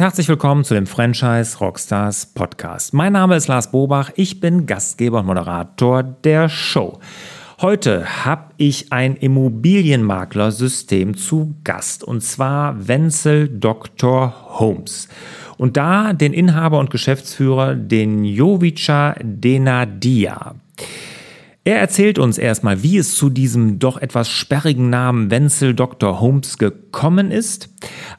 Herzlich 0.00 0.28
willkommen 0.28 0.64
zu 0.64 0.72
dem 0.72 0.86
Franchise 0.86 1.58
Rockstars 1.58 2.24
Podcast. 2.24 2.94
Mein 2.94 3.12
Name 3.12 3.36
ist 3.36 3.48
Lars 3.48 3.70
Bobach, 3.70 4.10
ich 4.16 4.40
bin 4.40 4.64
Gastgeber 4.64 5.18
und 5.18 5.26
Moderator 5.26 6.02
der 6.02 6.48
Show. 6.48 7.00
Heute 7.60 8.24
habe 8.24 8.54
ich 8.56 8.94
ein 8.94 9.16
Immobilienmaklersystem 9.16 11.18
zu 11.18 11.54
Gast 11.64 12.02
und 12.02 12.22
zwar 12.22 12.88
Wenzel 12.88 13.46
Dr. 13.46 14.58
Holmes. 14.58 15.06
Und 15.58 15.76
da 15.76 16.14
den 16.14 16.32
Inhaber 16.32 16.78
und 16.78 16.88
Geschäftsführer, 16.88 17.74
den 17.74 18.24
Jovica 18.24 19.16
Denadia. 19.22 20.54
Er 21.62 21.78
erzählt 21.78 22.18
uns 22.18 22.38
erstmal, 22.38 22.82
wie 22.82 22.96
es 22.96 23.14
zu 23.16 23.28
diesem 23.28 23.78
doch 23.78 23.98
etwas 23.98 24.30
sperrigen 24.30 24.88
Namen 24.88 25.30
Wenzel 25.30 25.74
Dr. 25.74 26.18
Holmes 26.18 26.56
gekommen 26.56 27.30
ist, 27.30 27.68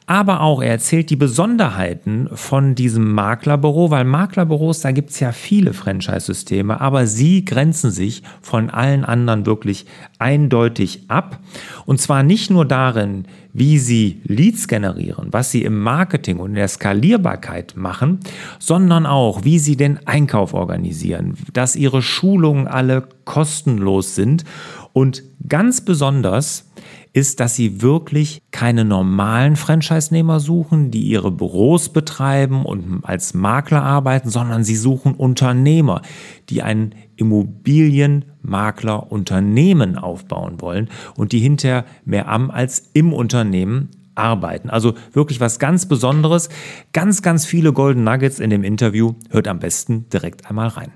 aber 0.06 0.42
auch 0.42 0.62
er 0.62 0.70
erzählt 0.70 1.10
die 1.10 1.16
Besonderheiten 1.16 2.28
von 2.32 2.76
diesem 2.76 3.12
Maklerbüro, 3.12 3.90
weil 3.90 4.04
Maklerbüros, 4.04 4.80
da 4.80 4.92
gibt 4.92 5.10
es 5.10 5.18
ja 5.18 5.32
viele 5.32 5.72
Franchise-Systeme, 5.72 6.80
aber 6.80 7.08
sie 7.08 7.44
grenzen 7.44 7.90
sich 7.90 8.22
von 8.40 8.70
allen 8.70 9.04
anderen 9.04 9.44
wirklich 9.44 9.86
eindeutig 10.20 11.06
ab. 11.08 11.40
Und 11.84 12.00
zwar 12.00 12.22
nicht 12.22 12.48
nur 12.48 12.64
darin, 12.64 13.24
wie 13.52 13.78
sie 13.78 14.20
Leads 14.24 14.66
generieren, 14.68 15.28
was 15.30 15.50
sie 15.50 15.62
im 15.62 15.78
Marketing 15.80 16.38
und 16.38 16.50
in 16.50 16.56
der 16.56 16.68
Skalierbarkeit 16.68 17.74
machen, 17.76 18.20
sondern 18.58 19.06
auch, 19.06 19.44
wie 19.44 19.58
sie 19.58 19.76
den 19.76 20.06
Einkauf 20.06 20.54
organisieren, 20.54 21.34
dass 21.52 21.76
ihre 21.76 22.02
Schulungen 22.02 22.66
alle 22.66 23.08
kostenlos 23.24 24.14
sind 24.14 24.44
und 24.92 25.22
ganz 25.48 25.80
besonders 25.80 26.70
ist, 27.12 27.40
dass 27.40 27.56
sie 27.56 27.82
wirklich 27.82 28.40
keine 28.50 28.84
normalen 28.84 29.56
Franchise-Nehmer 29.56 30.38
suchen, 30.40 30.90
die 30.90 31.02
ihre 31.02 31.30
Büros 31.30 31.90
betreiben 31.90 32.64
und 32.64 33.04
als 33.04 33.34
Makler 33.34 33.82
arbeiten, 33.82 34.30
sondern 34.30 34.64
sie 34.64 34.76
suchen 34.76 35.14
Unternehmer, 35.14 36.00
die 36.48 36.62
ein 36.62 36.94
Immobilienmaklerunternehmen 37.16 39.98
aufbauen 39.98 40.60
wollen 40.60 40.88
und 41.16 41.32
die 41.32 41.40
hinterher 41.40 41.84
mehr 42.04 42.28
am 42.28 42.50
als 42.50 42.90
im 42.94 43.12
Unternehmen 43.12 43.90
arbeiten. 44.14 44.70
Also 44.70 44.94
wirklich 45.12 45.40
was 45.40 45.58
ganz 45.58 45.86
Besonderes. 45.86 46.48
Ganz, 46.92 47.22
ganz 47.22 47.46
viele 47.46 47.72
Golden 47.72 48.04
Nuggets 48.04 48.38
in 48.40 48.50
dem 48.50 48.64
Interview. 48.64 49.14
Hört 49.30 49.48
am 49.48 49.58
besten 49.58 50.08
direkt 50.10 50.48
einmal 50.48 50.68
rein. 50.68 50.92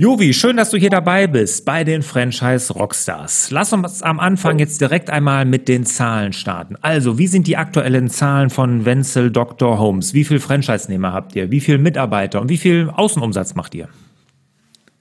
Jovi, 0.00 0.32
schön, 0.32 0.56
dass 0.56 0.70
du 0.70 0.78
hier 0.78 0.88
dabei 0.88 1.26
bist 1.26 1.66
bei 1.66 1.84
den 1.84 2.00
Franchise 2.00 2.72
Rockstars. 2.72 3.50
Lass 3.50 3.74
uns 3.74 4.02
am 4.02 4.18
Anfang 4.18 4.58
jetzt 4.58 4.80
direkt 4.80 5.10
einmal 5.10 5.44
mit 5.44 5.68
den 5.68 5.84
Zahlen 5.84 6.32
starten. 6.32 6.76
Also, 6.80 7.18
wie 7.18 7.26
sind 7.26 7.46
die 7.46 7.58
aktuellen 7.58 8.08
Zahlen 8.08 8.48
von 8.48 8.86
Wenzel 8.86 9.30
Dr. 9.30 9.78
Holmes? 9.78 10.14
Wie 10.14 10.24
viele 10.24 10.40
Franchise-Nehmer 10.40 11.12
habt 11.12 11.36
ihr? 11.36 11.50
Wie 11.50 11.60
viele 11.60 11.76
Mitarbeiter 11.76 12.40
und 12.40 12.48
wie 12.48 12.56
viel 12.56 12.88
Außenumsatz 12.88 13.54
macht 13.56 13.74
ihr? 13.74 13.88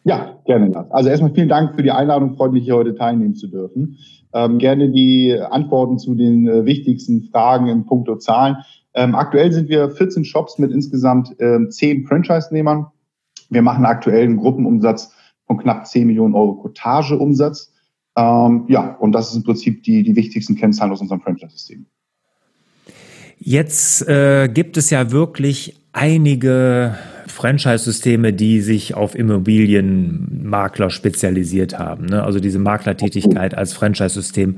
Ja, 0.03 0.37
gerne. 0.45 0.85
Also 0.89 1.09
erstmal 1.09 1.33
vielen 1.33 1.47
Dank 1.47 1.75
für 1.75 1.81
die 1.81 1.91
Einladung. 1.91 2.35
Freut 2.35 2.51
mich, 2.51 2.65
hier 2.65 2.75
heute 2.75 2.93
teilnehmen 2.93 3.35
zu 3.35 3.47
dürfen. 3.47 3.99
Ähm, 4.33 4.57
gerne 4.57 4.89
die 4.89 5.33
Antworten 5.49 5.97
zu 5.97 6.13
den 6.13 6.45
äh, 6.45 6.65
wichtigsten 6.65 7.29
Fragen 7.31 7.67
in 7.67 7.85
puncto 7.85 8.17
Zahlen. 8.17 8.57
Ähm, 8.93 9.15
aktuell 9.15 9.53
sind 9.53 9.69
wir 9.69 9.91
14 9.91 10.25
Shops 10.25 10.59
mit 10.59 10.73
insgesamt 10.73 11.33
ähm, 11.39 11.71
10 11.71 12.05
Franchise-Nehmern 12.05 12.87
wir 13.49 13.61
machen 13.61 13.85
aktuell 13.85 14.23
einen 14.23 14.37
Gruppenumsatz 14.37 15.13
von 15.45 15.57
knapp 15.57 15.87
10 15.87 16.07
Millionen 16.07 16.35
Euro 16.35 16.55
Cottageumsatz. 16.55 17.73
Ähm, 18.15 18.65
ja, 18.67 18.95
und 18.95 19.11
das 19.11 19.29
ist 19.29 19.37
im 19.37 19.43
Prinzip 19.43 19.83
die, 19.83 20.03
die 20.03 20.15
wichtigsten 20.15 20.55
Kennzahlen 20.55 20.91
aus 20.91 21.01
unserem 21.01 21.21
Franchise-System. 21.21 21.85
Jetzt 23.37 24.07
äh, 24.07 24.49
gibt 24.49 24.77
es 24.77 24.89
ja 24.89 25.11
wirklich 25.11 25.75
einige 25.93 26.95
Franchise-Systeme, 27.27 28.33
die 28.33 28.59
sich 28.59 28.95
auf 28.95 29.15
Immobilienmakler 29.15 30.89
spezialisiert 30.89 31.79
haben. 31.79 32.07
Ne? 32.07 32.21
Also 32.23 32.39
diese 32.39 32.59
Maklertätigkeit 32.59 33.55
als 33.55 33.73
Franchise-System 33.73 34.57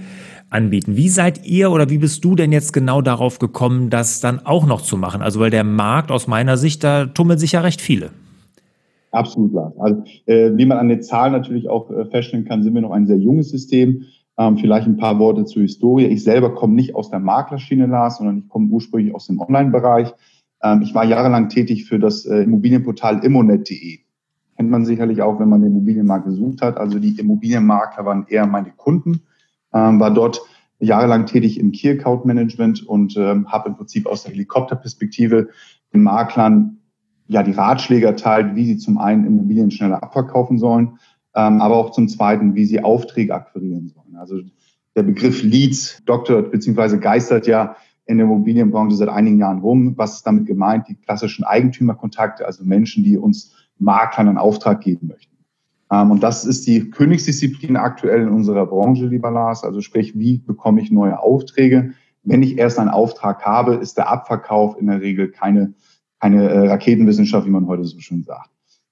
anbieten. 0.50 0.98
Wie 0.98 1.10
seid 1.10 1.46
ihr 1.46 1.72
oder 1.72 1.90
wie 1.90 2.00
bist 2.00 2.26
du 2.26 2.36
denn 2.36 2.52
jetzt 2.52 2.74
genau 2.74 3.02
darauf 3.02 3.40
gekommen, 3.40 3.90
das 3.90 4.20
dann 4.20 4.40
auch 4.46 4.66
noch 4.66 4.82
zu 4.82 4.98
machen? 4.98 5.22
Also 5.22 5.40
weil 5.40 5.52
der 5.52 5.64
Markt 5.64 6.12
aus 6.12 6.28
meiner 6.28 6.58
Sicht, 6.58 6.84
da 6.84 7.06
tummeln 7.06 7.40
sich 7.40 7.54
ja 7.54 7.62
recht 7.62 7.82
viele. 7.82 8.10
Absolut, 9.12 9.54
Lars. 9.54 9.78
Also 9.78 10.04
äh, 10.26 10.52
wie 10.56 10.66
man 10.66 10.78
an 10.78 10.90
den 10.90 11.02
Zahlen 11.02 11.34
natürlich 11.34 11.70
auch 11.70 11.92
äh, 11.92 12.06
feststellen 12.06 12.46
kann, 12.46 12.64
sind 12.64 12.74
wir 12.74 12.82
noch 12.82 12.92
ein 12.92 13.08
sehr 13.08 13.18
junges 13.18 13.50
System. 13.50 14.06
Ähm, 14.38 14.58
vielleicht 14.58 14.88
ein 14.88 14.98
paar 14.98 15.20
Worte 15.20 15.44
zur 15.46 15.62
Historie. 15.64 16.06
Ich 16.06 16.24
selber 16.24 16.56
komme 16.56 16.76
nicht 16.76 16.96
aus 16.96 17.10
der 17.10 17.20
Maklerschiene, 17.20 17.88
Lars, 17.88 18.18
sondern 18.18 18.40
ich 18.40 18.48
komme 18.48 18.70
ursprünglich 18.70 19.14
aus 19.14 19.28
dem 19.28 19.40
Online-Bereich. 19.40 20.14
Ähm, 20.64 20.82
ich 20.82 20.96
war 20.96 21.04
jahrelang 21.04 21.50
tätig 21.50 21.86
für 21.86 22.00
das 22.00 22.26
äh, 22.26 22.44
Immobilienportal 22.44 23.24
immonet.de. 23.24 24.00
Kennt 24.56 24.70
man 24.70 24.86
sicherlich 24.86 25.22
auch, 25.22 25.40
wenn 25.40 25.50
man 25.50 25.62
den 25.62 25.72
Immobilienmarkt 25.72 26.26
gesucht 26.26 26.62
hat. 26.62 26.78
Also 26.78 27.00
die 27.00 27.20
Immobilienmakler 27.20 28.06
waren 28.06 28.26
eher 28.30 28.46
meine 28.46 28.72
Kunden, 28.72 29.22
ähm, 29.74 30.00
war 30.00 30.14
dort 30.14 30.42
jahrelang 30.80 31.26
tätig 31.26 31.60
im 31.60 31.72
Key 31.72 31.90
Account 31.90 32.26
Management 32.26 32.88
und 32.88 33.16
ähm, 33.18 33.52
habe 33.52 33.70
im 33.70 33.76
Prinzip 33.76 34.08
aus 34.08 34.24
der 34.24 34.32
Helikopterperspektive 34.32 35.50
den 35.94 36.04
Maklern 36.04 36.81
ja 37.32 37.44
die 37.44 37.54
Ratschläge 37.54 38.06
erteilt, 38.06 38.56
wie 38.56 38.66
sie 38.66 38.78
zum 38.78 38.98
einen 38.98 39.26
Immobilien 39.26 39.72
schneller 39.72 40.04
abverkaufen 40.04 40.60
sollen, 40.60 41.00
ähm, 41.34 41.62
aber 41.62 41.78
auch 41.78 41.92
zum 41.92 42.10
zweiten, 42.10 42.56
wie 42.56 42.66
sie 42.66 42.84
Aufträge 42.84 43.34
akquirieren 43.34 43.88
sollen. 43.88 44.18
Also 44.18 44.42
der 44.96 45.04
Begriff 45.04 45.42
Leads 45.42 46.04
doktert 46.06 46.52
bzw. 46.52 46.98
geistert 46.98 47.48
ja 47.48 47.78
in 48.06 48.18
der 48.18 48.26
Immobilienbranche 48.26 48.98
seit 48.98 49.08
einigen 49.08 49.40
Jahren 49.40 49.60
rum. 49.60 49.94
Was 49.96 50.16
ist 50.16 50.28
damit 50.28 50.46
gemeint? 50.46 50.90
Die 50.90 50.96
klassischen 50.96 51.46
Eigentümerkontakte, 51.46 52.46
also 52.46 52.66
Menschen, 52.66 53.06
die 53.06 53.18
uns 53.18 53.56
Maklern 53.80 54.28
einen 54.28 54.38
Auftrag 54.38 54.82
geben 54.82 55.08
möchten. 55.08 55.38
Ähm, 55.90 56.12
und 56.12 56.22
das 56.22 56.44
ist 56.44 56.68
die 56.68 56.90
Königsdisziplin 56.90 57.78
aktuell 57.78 58.24
in 58.24 58.30
unserer 58.30 58.66
Branche, 58.66 59.06
lieber 59.06 59.32
Lars. 59.32 59.64
Also 59.64 59.80
sprich, 59.80 60.20
wie 60.20 60.40
bekomme 60.40 60.82
ich 60.82 60.92
neue 60.92 61.18
Aufträge? 61.18 61.94
Wenn 62.24 62.44
ich 62.44 62.58
erst 62.58 62.78
einen 62.78 62.90
Auftrag 62.90 63.46
habe, 63.46 63.76
ist 63.76 63.98
der 63.98 64.10
Abverkauf 64.10 64.78
in 64.78 64.88
der 64.88 65.00
Regel 65.00 65.32
keine 65.32 65.74
keine 66.22 66.50
äh, 66.50 66.68
Raketenwissenschaft, 66.70 67.48
wie 67.48 67.52
man 67.52 67.68
heute 67.68 67.84
so 67.84 68.00
schön 68.00 68.24
sagt. 68.24 68.50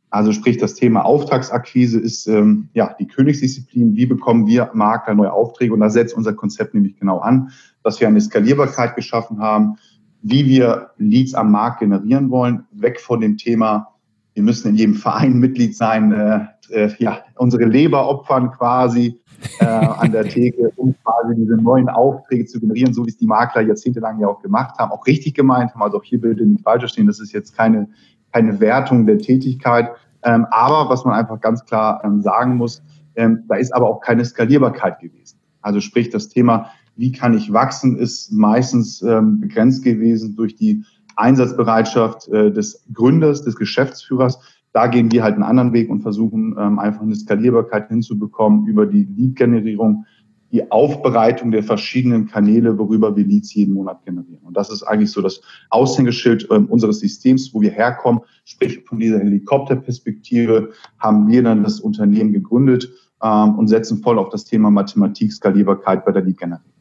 Also 0.09 0.31
sprich, 0.31 0.57
das 0.57 0.73
Thema 0.73 1.05
Auftragsakquise 1.05 1.99
ist 1.99 2.25
ähm, 2.27 2.69
ja 2.73 2.95
die 2.99 3.07
Königsdisziplin. 3.07 3.95
Wie 3.95 4.07
bekommen 4.07 4.47
wir 4.47 4.71
Makler 4.73 5.13
neue 5.13 5.31
Aufträge? 5.31 5.73
Und 5.73 5.81
da 5.81 5.89
setzt 5.91 6.15
unser 6.15 6.33
Konzept 6.33 6.73
nämlich 6.73 6.97
genau 6.97 7.19
an, 7.19 7.51
dass 7.83 7.99
wir 7.99 8.07
eine 8.07 8.19
Skalierbarkeit 8.19 8.95
geschaffen 8.95 9.39
haben, 9.39 9.77
wie 10.23 10.47
wir 10.47 10.89
Leads 10.97 11.35
am 11.35 11.51
Markt 11.51 11.81
generieren 11.81 12.31
wollen, 12.31 12.65
weg 12.71 12.99
von 12.99 13.21
dem 13.21 13.37
Thema, 13.37 13.93
wir 14.33 14.43
müssen 14.43 14.69
in 14.69 14.75
jedem 14.75 14.95
Verein 14.95 15.39
Mitglied 15.39 15.75
sein, 15.75 16.11
äh, 16.11 16.45
äh, 16.69 16.89
ja, 16.99 17.19
unsere 17.35 17.65
Leber 17.65 18.07
opfern 18.07 18.51
quasi 18.51 19.19
äh, 19.59 19.65
an 19.65 20.11
der 20.11 20.25
Theke, 20.25 20.71
um 20.75 20.95
quasi 21.03 21.35
diese 21.35 21.55
neuen 21.55 21.89
Aufträge 21.89 22.45
zu 22.45 22.59
generieren, 22.59 22.93
so 22.93 23.05
wie 23.05 23.09
es 23.09 23.17
die 23.17 23.27
Makler 23.27 23.61
jahrzehntelang 23.61 24.19
ja 24.19 24.27
auch 24.27 24.41
gemacht 24.41 24.77
haben, 24.77 24.91
auch 24.91 25.05
richtig 25.07 25.33
gemeint 25.33 25.73
haben. 25.73 25.81
Also 25.81 25.97
auch 25.97 26.03
hier 26.03 26.21
bitte 26.21 26.45
nicht 26.45 26.63
falsch 26.63 26.81
verstehen, 26.81 27.07
das 27.07 27.19
ist 27.19 27.33
jetzt 27.33 27.55
keine, 27.55 27.87
keine 28.31 28.59
Wertung 28.59 29.05
der 29.05 29.17
Tätigkeit. 29.17 29.89
Ähm, 30.23 30.45
aber 30.51 30.89
was 30.89 31.05
man 31.05 31.15
einfach 31.15 31.39
ganz 31.39 31.63
klar 31.65 32.01
ähm, 32.03 32.21
sagen 32.21 32.55
muss, 32.55 32.83
ähm, 33.15 33.43
da 33.47 33.55
ist 33.55 33.73
aber 33.73 33.87
auch 33.87 34.01
keine 34.01 34.25
Skalierbarkeit 34.25 34.99
gewesen. 34.99 35.39
Also 35.61 35.79
sprich, 35.79 36.09
das 36.09 36.29
Thema, 36.29 36.71
wie 36.95 37.11
kann 37.11 37.33
ich 37.33 37.51
wachsen, 37.53 37.97
ist 37.97 38.31
meistens 38.31 39.01
ähm, 39.01 39.39
begrenzt 39.39 39.83
gewesen 39.83 40.35
durch 40.35 40.55
die 40.55 40.83
Einsatzbereitschaft 41.19 42.27
äh, 42.29 42.51
des 42.51 42.85
Gründers, 42.93 43.43
des 43.43 43.55
Geschäftsführers 43.55 44.39
da 44.73 44.87
gehen 44.87 45.11
wir 45.11 45.23
halt 45.23 45.35
einen 45.35 45.43
anderen 45.43 45.73
Weg 45.73 45.89
und 45.89 46.01
versuchen 46.01 46.55
ähm, 46.59 46.79
einfach 46.79 47.01
eine 47.01 47.15
Skalierbarkeit 47.15 47.87
hinzubekommen 47.89 48.67
über 48.67 48.85
die 48.85 49.03
Lead-Generierung, 49.03 50.05
die 50.51 50.71
Aufbereitung 50.71 51.51
der 51.51 51.63
verschiedenen 51.63 52.27
Kanäle, 52.27 52.77
worüber 52.77 53.15
wir 53.15 53.23
Leads 53.23 53.53
jeden 53.53 53.73
Monat 53.73 54.03
generieren. 54.05 54.41
Und 54.43 54.57
das 54.57 54.71
ist 54.71 54.83
eigentlich 54.83 55.11
so 55.11 55.21
das 55.21 55.41
Aushängeschild 55.69 56.47
ähm, 56.51 56.65
unseres 56.67 56.99
Systems, 56.99 57.53
wo 57.53 57.61
wir 57.61 57.71
herkommen. 57.71 58.21
Sprich, 58.45 58.83
von 58.85 58.99
dieser 58.99 59.19
Helikopterperspektive 59.19 60.71
haben 60.97 61.27
wir 61.27 61.43
dann 61.43 61.63
das 61.63 61.79
Unternehmen 61.79 62.33
gegründet 62.33 62.89
ähm, 63.23 63.55
und 63.55 63.67
setzen 63.67 64.01
voll 64.01 64.17
auf 64.17 64.29
das 64.29 64.45
Thema 64.45 64.69
Mathematik, 64.69 65.31
Skalierbarkeit 65.31 66.05
bei 66.05 66.11
der 66.11 66.23
Lead-Generierung. 66.23 66.78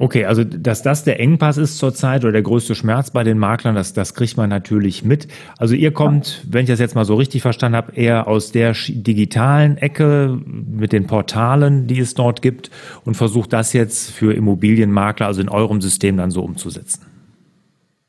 Okay, 0.00 0.26
also 0.26 0.44
dass 0.44 0.82
das 0.82 1.02
der 1.02 1.18
Engpass 1.18 1.56
ist 1.56 1.76
zurzeit 1.76 2.22
oder 2.22 2.32
der 2.32 2.42
größte 2.42 2.76
Schmerz 2.76 3.10
bei 3.10 3.24
den 3.24 3.36
Maklern, 3.36 3.74
das, 3.74 3.94
das 3.94 4.14
kriegt 4.14 4.36
man 4.36 4.48
natürlich 4.48 5.04
mit. 5.04 5.26
Also 5.58 5.74
ihr 5.74 5.90
kommt, 5.90 6.46
wenn 6.48 6.62
ich 6.62 6.68
das 6.68 6.78
jetzt 6.78 6.94
mal 6.94 7.04
so 7.04 7.16
richtig 7.16 7.42
verstanden 7.42 7.76
habe, 7.76 7.96
eher 7.96 8.28
aus 8.28 8.52
der 8.52 8.74
digitalen 8.88 9.76
Ecke 9.76 10.38
mit 10.46 10.92
den 10.92 11.08
Portalen, 11.08 11.88
die 11.88 11.98
es 11.98 12.14
dort 12.14 12.42
gibt 12.42 12.70
und 13.04 13.16
versucht 13.16 13.52
das 13.52 13.72
jetzt 13.72 14.12
für 14.12 14.32
Immobilienmakler, 14.32 15.26
also 15.26 15.40
in 15.40 15.48
eurem 15.48 15.80
System 15.80 16.16
dann 16.16 16.30
so 16.30 16.42
umzusetzen. 16.42 17.02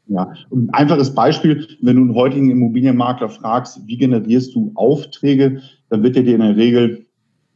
Ja, 0.05 0.31
ein 0.51 0.69
einfaches 0.71 1.15
Beispiel, 1.15 1.67
wenn 1.81 1.95
du 1.95 2.03
einen 2.03 2.15
heutigen 2.15 2.51
Immobilienmakler 2.51 3.29
fragst, 3.29 3.81
wie 3.87 3.97
generierst 3.97 4.53
du 4.53 4.71
Aufträge, 4.75 5.61
dann 5.89 6.03
wird 6.03 6.17
er 6.17 6.23
dir 6.23 6.35
in 6.35 6.41
der 6.41 6.55
Regel 6.55 7.07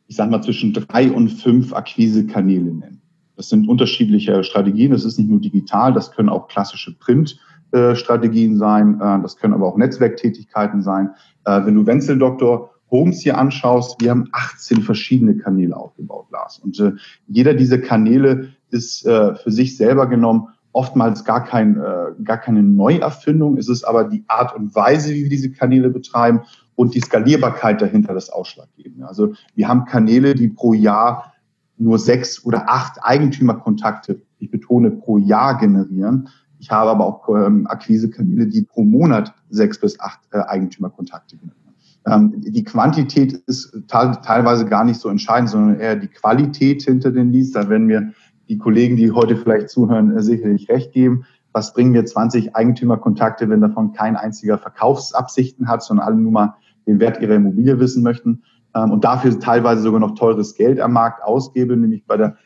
ich 0.08 0.18
sag 0.18 0.30
mal, 0.30 0.42
zwischen 0.42 0.74
drei 0.74 1.12
und 1.12 1.30
fünf 1.30 1.74
Akquisekanäle 1.74 2.74
nennen. 2.74 3.03
Das 3.44 3.50
sind 3.50 3.68
unterschiedliche 3.68 4.42
Strategien. 4.46 4.92
Das 4.92 5.04
ist 5.04 5.20
nicht 5.20 5.30
nur 5.30 5.42
digital, 5.42 5.92
das 5.92 6.14
können 6.14 6.30
auch 6.30 6.48
klassische 6.48 6.98
Print-Strategien 6.98 8.58
sein. 8.58 9.02
Äh, 9.02 9.22
das 9.22 9.36
können 9.36 9.54
aber 9.54 9.68
auch 9.68 9.76
Netzwerktätigkeiten 9.76 10.82
sein. 10.82 11.10
Äh, 11.44 11.66
wenn 11.66 11.76
du 11.76 11.86
Wenzel 11.86 12.18
Doktor 12.18 12.70
Homes 12.90 13.20
hier 13.20 13.38
anschaust, 13.38 14.00
wir 14.00 14.12
haben 14.12 14.30
18 14.32 14.82
verschiedene 14.82 15.36
Kanäle 15.36 15.76
aufgebaut, 15.76 16.28
Lars. 16.32 16.58
Und 16.60 16.80
äh, 16.80 16.94
jeder 17.28 17.54
dieser 17.54 17.80
Kanäle 17.80 18.54
ist 18.70 19.04
für 19.04 19.52
sich 19.52 19.78
selber 19.78 20.08
genommen 20.08 20.48
oftmals 20.72 21.24
gar, 21.26 21.44
kein, 21.44 21.80
gar 22.24 22.40
keine 22.40 22.64
Neuerfindung. 22.64 23.58
Es 23.60 23.70
ist 23.70 23.84
aber 23.84 24.06
die 24.06 24.24
Art 24.28 24.56
und 24.56 24.74
Weise, 24.74 25.14
wie 25.14 25.24
wir 25.24 25.30
diese 25.30 25.52
Kanäle 25.52 25.92
betreiben 25.92 26.42
und 26.74 26.96
die 26.96 27.00
Skalierbarkeit 27.00 27.84
dahinter 27.84 28.16
das 28.16 28.32
Ausschlaggebende. 28.32 29.08
Also 29.08 29.34
wir 29.54 29.68
haben 29.68 29.86
Kanäle, 29.86 30.34
die 30.34 30.48
pro 30.48 30.74
Jahr 30.74 31.33
nur 31.78 32.00
sechs 32.00 32.46
oder 32.46 32.70
acht 32.70 33.00
Eigentümerkontakte, 33.02 34.22
ich 34.40 34.52
betone, 34.52 34.92
pro 34.92 35.18
Jahr 35.18 35.58
generieren. 35.58 36.30
Ich 36.60 36.72
habe 36.72 36.92
aber 36.92 37.06
auch 37.06 37.30
ähm, 37.30 37.68
Akquisekanäle, 37.68 38.48
die 38.48 38.64
pro 38.64 38.84
Monat 38.84 39.34
sechs 39.50 39.80
bis 39.80 40.00
acht 40.00 40.20
äh, 40.32 40.40
Eigentümerkontakte 40.40 41.38
generieren. 41.38 41.64
Ähm, 42.06 42.34
die 42.38 42.64
Quantität 42.64 43.34
ist 43.48 43.78
teilweise 43.88 44.66
gar 44.66 44.84
nicht 44.84 45.00
so 45.00 45.10
entscheidend, 45.10 45.50
sondern 45.50 45.80
eher 45.80 45.96
die 45.96 46.08
Qualität 46.08 46.84
hinter 46.84 47.12
den 47.12 47.32
Leads. 47.32 47.52
Da 47.52 47.70
werden 47.70 47.88
mir 47.88 48.14
die 48.50 48.58
Kollegen, 48.58 48.98
die 48.98 49.12
heute 49.12 49.38
vielleicht 49.38 49.70
zuhören, 49.70 50.16
äh, 50.16 50.22
sicherlich 50.22 50.70
recht 50.70 50.92
geben. 50.92 51.26
Was 51.54 51.74
bringen 51.74 51.92
mir 51.92 52.06
20 52.06 52.56
Eigentümerkontakte, 52.56 53.50
wenn 53.50 53.62
davon 53.62 53.94
kein 53.94 54.16
einziger 54.16 54.58
Verkaufsabsichten 54.58 55.68
hat, 55.68 55.84
sondern 55.84 56.08
alle 56.08 56.16
nur 56.16 56.32
mal 56.32 56.56
den 56.88 57.00
Wert 57.00 57.22
ihrer 57.22 57.36
Immobilie 57.36 57.80
wissen 57.80 58.04
möchten? 58.04 58.44
Ähm, 58.76 58.92
und 58.92 59.04
dafür 59.04 59.40
teilweise 59.40 59.82
sogar 59.82 60.00
noch 60.00 60.16
teures 60.16 60.56
Geld 60.56 60.80
am 60.80 60.94
Markt 60.94 61.24
ausgebe, 61.24 61.76
nämlich 61.78 62.06
bei 62.06 62.18
der, 62.18 62.38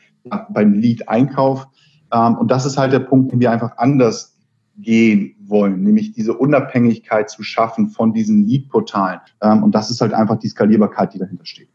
beim 0.50 0.74
Lead-Einkauf. 0.74 1.66
Ähm, 2.12 2.36
und 2.36 2.50
das 2.50 2.66
ist 2.66 2.78
halt 2.78 2.92
der 2.92 3.00
Punkt, 3.00 3.32
den 3.32 3.40
wir 3.40 3.50
einfach 3.50 3.76
anders 3.78 4.36
gehen 4.76 5.34
wollen, 5.40 5.82
nämlich 5.82 6.12
diese 6.12 6.34
Unabhängigkeit 6.34 7.28
zu 7.30 7.42
schaffen 7.42 7.88
von 7.88 8.12
diesen 8.12 8.46
Lead-Portalen. 8.46 9.20
Ähm, 9.42 9.62
und 9.64 9.74
das 9.74 9.90
ist 9.90 10.00
halt 10.00 10.14
einfach 10.14 10.38
die 10.38 10.48
Skalierbarkeit, 10.48 11.14
die 11.14 11.18
dahinter 11.18 11.46
steht. 11.46 11.68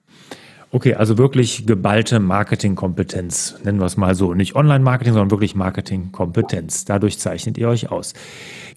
Okay, 0.73 0.95
also 0.95 1.19
wirklich 1.19 1.67
geballte 1.67 2.19
Marketingkompetenz, 2.19 3.59
nennen 3.63 3.79
wir 3.79 3.85
es 3.85 3.95
mal 3.95 4.15
so. 4.15 4.33
Nicht 4.33 4.55
Online-Marketing, 4.55 5.13
sondern 5.13 5.29
wirklich 5.29 5.53
Marketingkompetenz. 5.53 6.83
Dadurch 6.85 7.19
zeichnet 7.19 7.59
ihr 7.59 7.69
euch 7.69 7.91
aus. 7.91 8.15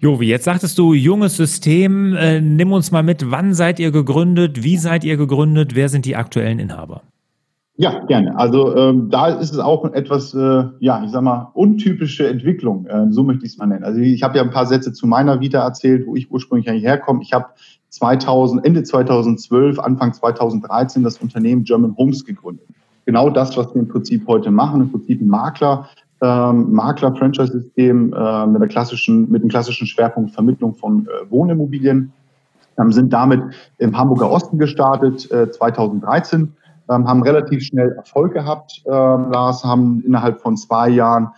Jovi, 0.00 0.26
jetzt 0.26 0.44
sagtest 0.44 0.76
du, 0.76 0.92
junges 0.92 1.38
System. 1.38 2.14
Äh, 2.14 2.42
nimm 2.42 2.70
uns 2.72 2.92
mal 2.92 3.02
mit, 3.02 3.30
wann 3.30 3.54
seid 3.54 3.80
ihr 3.80 3.92
gegründet? 3.92 4.62
Wie 4.62 4.76
seid 4.76 5.04
ihr 5.04 5.16
gegründet? 5.16 5.74
Wer 5.74 5.88
sind 5.88 6.04
die 6.04 6.16
aktuellen 6.16 6.58
Inhaber? 6.58 7.00
Ja, 7.78 8.04
gerne. 8.04 8.38
Also 8.38 8.76
ähm, 8.76 9.08
da 9.08 9.28
ist 9.28 9.54
es 9.54 9.58
auch 9.58 9.90
etwas, 9.94 10.34
äh, 10.34 10.64
ja, 10.80 11.02
ich 11.02 11.10
sag 11.10 11.22
mal, 11.22 11.50
untypische 11.54 12.28
Entwicklung, 12.28 12.84
äh, 12.86 13.06
so 13.08 13.22
möchte 13.22 13.46
ich 13.46 13.52
es 13.52 13.58
mal 13.58 13.66
nennen. 13.66 13.84
Also 13.84 14.00
ich 14.00 14.22
habe 14.22 14.36
ja 14.36 14.42
ein 14.42 14.50
paar 14.50 14.66
Sätze 14.66 14.92
zu 14.92 15.06
meiner 15.06 15.40
Vita 15.40 15.64
erzählt, 15.64 16.06
wo 16.06 16.14
ich 16.14 16.30
ursprünglich 16.30 16.66
herkomme. 16.66 17.20
Ich 17.22 17.32
habe 17.32 17.46
2000, 17.96 18.64
Ende 18.64 18.82
2012, 18.82 19.78
Anfang 19.78 20.12
2013 20.12 21.02
das 21.02 21.18
Unternehmen 21.18 21.64
German 21.64 21.96
Homes 21.96 22.24
gegründet. 22.24 22.66
Genau 23.06 23.30
das, 23.30 23.56
was 23.56 23.74
wir 23.74 23.82
im 23.82 23.88
Prinzip 23.88 24.26
heute 24.26 24.50
machen, 24.50 24.82
im 24.82 24.90
Prinzip 24.90 25.20
ein 25.20 25.28
Makler, 25.28 25.88
ähm, 26.22 26.72
Makler-Franchise-System 26.72 28.12
äh, 28.12 28.46
mit, 28.46 28.60
der 28.60 28.68
klassischen, 28.68 29.30
mit 29.30 29.42
dem 29.42 29.48
klassischen 29.48 29.86
Schwerpunkt 29.86 30.32
Vermittlung 30.32 30.74
von 30.74 31.06
äh, 31.06 31.30
Wohnimmobilien. 31.30 32.12
Ähm, 32.78 32.92
sind 32.92 33.12
damit 33.12 33.42
im 33.78 33.96
Hamburger 33.96 34.30
Osten 34.30 34.58
gestartet, 34.58 35.30
äh, 35.30 35.50
2013, 35.50 36.52
ähm, 36.90 37.08
haben 37.08 37.22
relativ 37.22 37.62
schnell 37.62 37.92
Erfolg 37.92 38.34
gehabt, 38.34 38.82
äh, 38.84 38.90
Lars, 38.90 39.64
haben 39.64 40.02
innerhalb 40.04 40.40
von 40.40 40.56
zwei 40.56 40.90
Jahren 40.90 41.28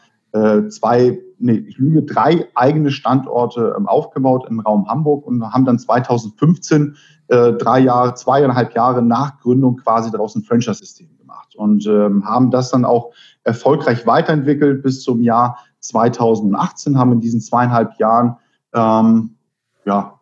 zwei, 0.68 1.18
nee, 1.38 1.64
ich 1.66 1.78
lüge, 1.78 2.02
drei 2.02 2.46
eigene 2.54 2.90
Standorte 2.90 3.74
ähm, 3.76 3.86
aufgebaut 3.86 4.46
im 4.48 4.60
Raum 4.60 4.88
Hamburg 4.88 5.26
und 5.26 5.42
haben 5.52 5.64
dann 5.64 5.78
2015 5.78 6.96
äh, 7.28 7.52
drei 7.52 7.80
Jahre, 7.80 8.14
zweieinhalb 8.14 8.74
Jahre 8.74 9.02
nach 9.02 9.40
Gründung 9.40 9.76
quasi 9.76 10.10
daraus 10.10 10.34
ein 10.34 10.42
Franchise-System 10.42 11.16
gemacht 11.18 11.54
und 11.56 11.86
ähm, 11.86 12.24
haben 12.24 12.50
das 12.50 12.70
dann 12.70 12.84
auch 12.84 13.12
erfolgreich 13.44 14.06
weiterentwickelt 14.06 14.82
bis 14.82 15.02
zum 15.02 15.20
Jahr 15.22 15.58
2018, 15.80 16.98
haben 16.98 17.12
in 17.12 17.20
diesen 17.20 17.40
zweieinhalb 17.40 17.98
Jahren 17.98 18.36
ähm, 18.74 19.36
ja, 19.84 20.20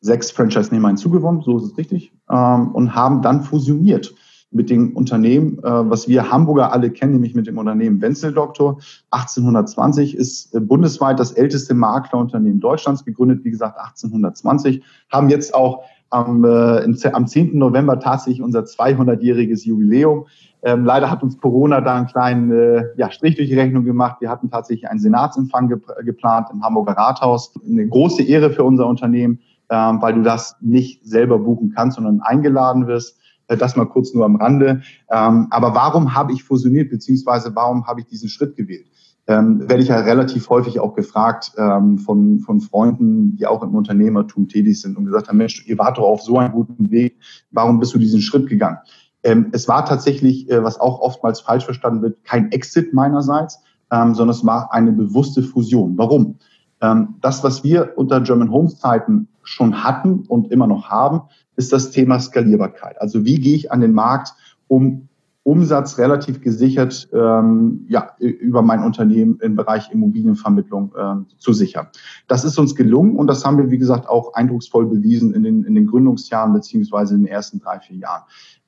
sechs 0.00 0.30
Franchise-Nehmer 0.30 0.88
hinzugewonnen, 0.88 1.42
so 1.42 1.56
ist 1.56 1.64
es 1.64 1.78
richtig, 1.78 2.12
ähm, 2.30 2.72
und 2.72 2.94
haben 2.94 3.22
dann 3.22 3.42
fusioniert 3.42 4.14
mit 4.54 4.70
dem 4.70 4.96
Unternehmen, 4.96 5.58
äh, 5.58 5.62
was 5.62 6.08
wir 6.08 6.30
Hamburger 6.30 6.72
alle 6.72 6.90
kennen, 6.90 7.12
nämlich 7.12 7.34
mit 7.34 7.46
dem 7.46 7.58
Unternehmen 7.58 8.00
Wenzel 8.00 8.32
Doktor. 8.32 8.78
1820 9.10 10.16
ist 10.16 10.54
äh, 10.54 10.60
bundesweit 10.60 11.18
das 11.18 11.32
älteste 11.32 11.74
Maklerunternehmen 11.74 12.60
Deutschlands 12.60 13.04
gegründet, 13.04 13.44
wie 13.44 13.50
gesagt 13.50 13.78
1820, 13.78 14.82
haben 15.10 15.28
jetzt 15.28 15.54
auch 15.54 15.82
am, 16.10 16.44
äh, 16.44 17.08
am 17.12 17.26
10. 17.26 17.58
November 17.58 17.98
tatsächlich 17.98 18.42
unser 18.42 18.60
200-jähriges 18.60 19.66
Jubiläum. 19.66 20.26
Ähm, 20.62 20.84
leider 20.84 21.10
hat 21.10 21.22
uns 21.22 21.38
Corona 21.38 21.80
da 21.80 21.96
einen 21.96 22.06
kleinen 22.06 22.52
äh, 22.52 22.84
ja, 22.96 23.10
Strich 23.10 23.34
durch 23.34 23.48
die 23.48 23.58
Rechnung 23.58 23.84
gemacht. 23.84 24.20
Wir 24.20 24.30
hatten 24.30 24.50
tatsächlich 24.50 24.88
einen 24.88 25.00
Senatsempfang 25.00 25.68
gep 25.68 25.84
geplant 26.04 26.48
im 26.52 26.62
Hamburger 26.62 26.92
Rathaus. 26.92 27.52
Eine 27.68 27.86
große 27.86 28.22
Ehre 28.22 28.50
für 28.50 28.64
unser 28.64 28.86
Unternehmen, 28.86 29.40
ähm, 29.68 30.00
weil 30.00 30.14
du 30.14 30.22
das 30.22 30.56
nicht 30.60 31.04
selber 31.04 31.38
buchen 31.38 31.72
kannst, 31.74 31.96
sondern 31.96 32.20
eingeladen 32.20 32.86
wirst. 32.86 33.18
Äh, 33.48 33.56
das 33.56 33.76
mal 33.76 33.86
kurz 33.86 34.14
nur 34.14 34.24
am 34.24 34.36
Rande. 34.36 34.82
Ähm, 35.10 35.48
aber 35.50 35.74
warum 35.74 36.14
habe 36.14 36.32
ich 36.32 36.44
fusioniert, 36.44 36.90
beziehungsweise 36.90 37.54
warum 37.54 37.86
habe 37.86 38.00
ich 38.00 38.06
diesen 38.06 38.28
Schritt 38.28 38.56
gewählt? 38.56 38.86
Ähm, 39.26 39.60
werde 39.68 39.82
ich 39.82 39.88
ja 39.88 40.00
relativ 40.00 40.50
häufig 40.50 40.80
auch 40.80 40.94
gefragt 40.94 41.52
ähm, 41.56 41.96
von, 41.98 42.40
von 42.40 42.60
Freunden, 42.60 43.36
die 43.36 43.46
auch 43.46 43.62
im 43.62 43.74
Unternehmertum 43.74 44.48
tätig 44.48 44.82
sind 44.82 44.98
und 44.98 45.06
gesagt 45.06 45.28
haben, 45.28 45.38
Mensch, 45.38 45.66
ihr 45.66 45.78
wart 45.78 45.96
doch 45.96 46.04
auf 46.04 46.20
so 46.20 46.36
einem 46.36 46.52
guten 46.52 46.90
Weg, 46.90 47.16
warum 47.50 47.80
bist 47.80 47.94
du 47.94 47.98
diesen 47.98 48.20
Schritt 48.20 48.48
gegangen? 48.48 48.78
Ähm, 49.22 49.48
es 49.52 49.66
war 49.66 49.86
tatsächlich, 49.86 50.50
äh, 50.50 50.62
was 50.62 50.78
auch 50.78 51.00
oftmals 51.00 51.40
falsch 51.40 51.64
verstanden 51.64 52.02
wird, 52.02 52.22
kein 52.24 52.52
Exit 52.52 52.92
meinerseits, 52.92 53.60
ähm, 53.90 54.14
sondern 54.14 54.36
es 54.36 54.44
war 54.44 54.70
eine 54.74 54.92
bewusste 54.92 55.42
Fusion. 55.42 55.96
Warum? 55.96 56.36
Ähm, 56.84 57.14
das, 57.20 57.42
was 57.42 57.64
wir 57.64 57.94
unter 57.96 58.20
German 58.20 58.50
Homes 58.50 58.78
Zeiten 58.78 59.28
schon 59.42 59.82
hatten 59.82 60.24
und 60.28 60.50
immer 60.52 60.66
noch 60.66 60.90
haben, 60.90 61.22
ist 61.56 61.72
das 61.72 61.90
Thema 61.90 62.18
Skalierbarkeit. 62.20 63.00
Also 63.00 63.24
wie 63.24 63.36
gehe 63.36 63.56
ich 63.56 63.72
an 63.72 63.80
den 63.80 63.92
Markt, 63.92 64.34
um 64.68 65.08
Umsatz 65.44 65.98
relativ 65.98 66.40
gesichert 66.40 67.08
ähm, 67.12 67.84
ja, 67.88 68.12
über 68.18 68.62
mein 68.62 68.82
Unternehmen 68.82 69.38
im 69.40 69.56
Bereich 69.56 69.90
Immobilienvermittlung 69.92 70.94
äh, 70.96 71.36
zu 71.38 71.52
sichern. 71.52 71.88
Das 72.28 72.44
ist 72.44 72.58
uns 72.58 72.74
gelungen 72.74 73.16
und 73.16 73.26
das 73.26 73.44
haben 73.44 73.58
wir, 73.58 73.70
wie 73.70 73.78
gesagt, 73.78 74.08
auch 74.08 74.32
eindrucksvoll 74.34 74.86
bewiesen 74.86 75.34
in 75.34 75.42
den, 75.42 75.64
in 75.64 75.74
den 75.74 75.86
Gründungsjahren 75.86 76.54
beziehungsweise 76.54 77.14
in 77.14 77.22
den 77.22 77.28
ersten 77.28 77.60
drei, 77.60 77.78
vier 77.78 77.98
Jahren. 77.98 78.22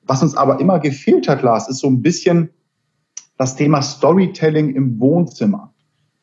Was 0.05 0.21
uns 0.21 0.37
aber 0.37 0.59
immer 0.59 0.79
gefehlt 0.79 1.27
hat, 1.27 1.41
Lars, 1.41 1.67
ist 1.67 1.79
so 1.79 1.87
ein 1.87 2.03
bisschen 2.03 2.51
das 3.37 3.55
Thema 3.55 3.81
Storytelling 3.81 4.75
im 4.75 4.99
Wohnzimmer. 4.99 5.73